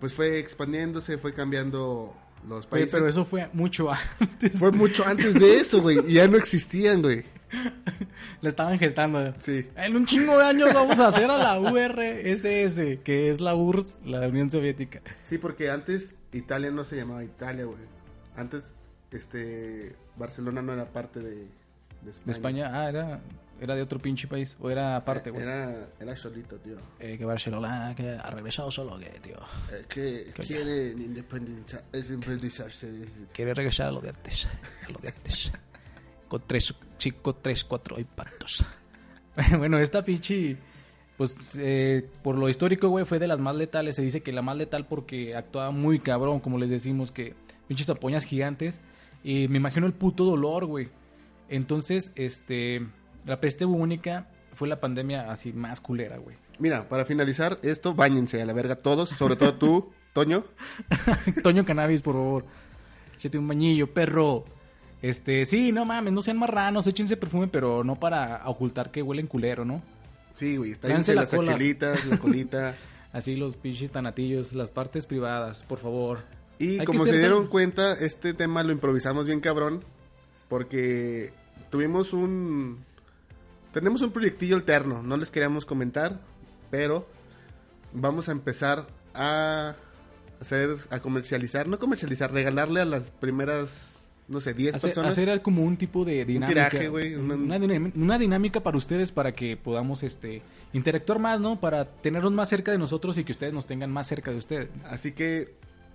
[0.00, 2.14] pues fue expandiéndose, fue cambiando
[2.46, 2.92] los Oye, países.
[2.92, 3.88] pero eso fue mucho
[4.20, 4.58] antes.
[4.58, 7.24] Fue mucho antes de eso, güey, y ya no existían, güey.
[8.40, 9.32] La estaban gestando.
[9.40, 9.66] Sí.
[9.76, 13.98] En un chingo de años vamos a hacer a la URSS, que es la URSS,
[14.04, 15.00] la Unión Soviética.
[15.24, 17.78] Sí, porque antes Italia no se llamaba Italia, güey.
[18.36, 18.74] Antes,
[19.10, 21.36] este, Barcelona no era parte de,
[22.02, 22.24] de España.
[22.26, 23.20] De España, ah, era,
[23.60, 25.42] era de otro pinche país, o era aparte, güey.
[25.42, 26.76] Era, era solito, tío.
[26.98, 29.36] Eh, que Barcelona, que ha regresado solo, que, tío.
[29.72, 30.48] Eh, que Coño.
[30.48, 32.90] quieren independiza- independizarse.
[32.90, 34.48] de- Quiere regresar a lo de antes,
[34.86, 35.52] a lo de antes.
[36.34, 38.66] Con tres, cinco, tres, cuatro impactos.
[39.56, 40.56] bueno, esta pinche,
[41.16, 43.94] pues, eh, por lo histórico, güey, fue de las más letales.
[43.94, 47.36] Se dice que la más letal porque actuaba muy cabrón, como les decimos, que
[47.68, 48.80] pinches apoñas gigantes.
[49.22, 50.88] Y me imagino el puto dolor, güey.
[51.48, 52.84] Entonces, este,
[53.24, 56.36] la peste bubónica fue la pandemia así más culera, güey.
[56.58, 60.42] Mira, para finalizar esto, bañense a la verga todos, sobre todo tú, Toño.
[61.44, 62.44] Toño Cannabis, por favor.
[63.14, 64.46] Échate un bañillo, perro.
[65.04, 69.26] Este, sí, no mames, no sean marranos, échense perfume, pero no para ocultar que huelen
[69.26, 69.82] culero, ¿no?
[70.32, 71.52] Sí, güey, está la las cola.
[71.52, 72.74] axilitas, la colita.
[73.12, 76.20] Así los pinches tanatillos, las partes privadas, por favor.
[76.58, 79.84] Y Hay como se dieron cuenta, este tema lo improvisamos bien cabrón.
[80.48, 81.34] Porque
[81.68, 82.82] tuvimos un.
[83.72, 85.02] Tenemos un proyectillo alterno.
[85.02, 86.18] No les queríamos comentar.
[86.70, 87.06] Pero
[87.92, 89.74] vamos a empezar a
[90.40, 90.78] hacer.
[90.88, 91.68] A comercializar.
[91.68, 93.93] No comercializar, regalarle a las primeras.
[94.26, 95.12] No sé, 10 Hacer, personas.
[95.12, 96.68] hacer como un tipo de dinámica.
[96.70, 100.40] tiraje, güey, una- Una, dinam- una dinámica para ustedes para que podamos este
[100.72, 101.60] interactuar más, ¿no?
[101.60, 104.68] Para tenernos más cerca de nosotros y que ustedes nos tengan más cerca de ustedes.
[104.86, 105.52] Así que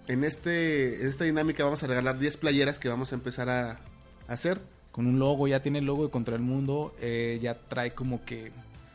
[0.07, 3.71] en, este, en esta dinámica vamos a regalar 10 playeras que vamos a empezar a,
[3.71, 3.79] a
[4.27, 4.61] hacer.
[4.91, 8.23] con un logo, ya tiene el logo de Contra el Mundo, eh, ya trae como
[8.25, 8.51] que,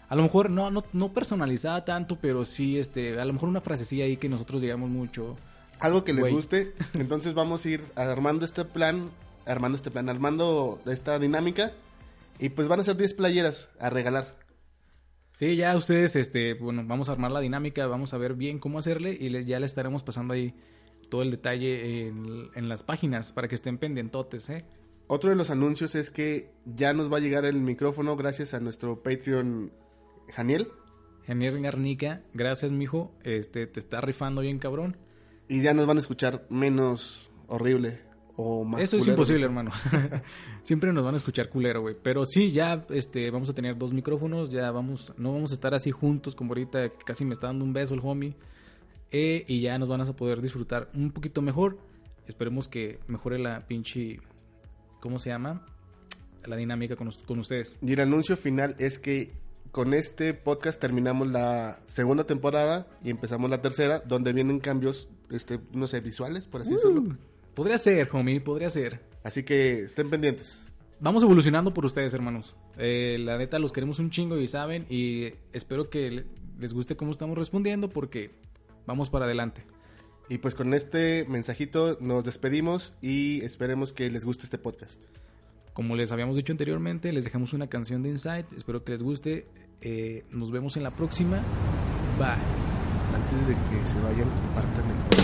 [0.08, 3.60] a lo mejor no, no, no personalizada tanto, pero sí, este, a lo mejor una
[3.62, 5.36] frasecilla ahí que nosotros digamos mucho.
[5.80, 6.72] algo que les guste.
[6.94, 9.10] Entonces vamos a ir armando este plan,
[9.46, 11.72] armando este plan, armando esta dinámica.
[12.38, 14.36] Y pues van a ser 10 playeras a regalar.
[15.34, 18.78] Sí, ya ustedes, este, bueno, vamos a armar la dinámica, vamos a ver bien cómo
[18.78, 20.54] hacerle y le- ya le estaremos pasando ahí
[21.10, 24.64] todo el detalle en, en las páginas para que estén pendientotes, ¿eh?
[25.06, 28.60] Otro de los anuncios es que ya nos va a llegar el micrófono gracias a
[28.60, 29.72] nuestro Patreon
[30.32, 30.68] Janiel.
[31.26, 34.96] Genier Garnica, gracias, mijo, este, te está rifando bien cabrón.
[35.48, 38.00] Y ya nos van a escuchar menos horrible
[38.36, 39.70] o más Eso es imposible, hermano.
[40.62, 41.96] Siempre nos van a escuchar culero, güey.
[42.00, 44.50] Pero sí, ya este, vamos a tener dos micrófonos.
[44.50, 46.90] Ya vamos, no vamos a estar así juntos como ahorita.
[47.04, 48.34] Casi me está dando un beso el homie.
[49.10, 51.78] Eh, y ya nos van a poder disfrutar un poquito mejor.
[52.26, 54.20] Esperemos que mejore la pinche.
[55.00, 55.64] ¿Cómo se llama?
[56.46, 57.78] La dinámica con, con ustedes.
[57.82, 59.32] Y el anuncio final es que
[59.70, 65.60] con este podcast terminamos la segunda temporada y empezamos la tercera, donde vienen cambios, este,
[65.72, 67.16] no sé, visuales, por así decirlo.
[67.54, 69.00] Podría ser, homie, podría ser.
[69.22, 70.58] Así que estén pendientes.
[71.00, 72.56] Vamos evolucionando por ustedes, hermanos.
[72.78, 74.86] Eh, la neta, los queremos un chingo y saben.
[74.88, 76.24] Y espero que le-
[76.58, 78.30] les guste cómo estamos respondiendo porque
[78.86, 79.62] vamos para adelante.
[80.28, 85.02] Y pues con este mensajito nos despedimos y esperemos que les guste este podcast.
[85.74, 88.46] Como les habíamos dicho anteriormente, les dejamos una canción de Insight.
[88.56, 89.46] Espero que les guste.
[89.80, 91.38] Eh, nos vemos en la próxima.
[92.18, 92.28] Bye.
[93.14, 95.23] Antes de que se vayan, compartan el podcast.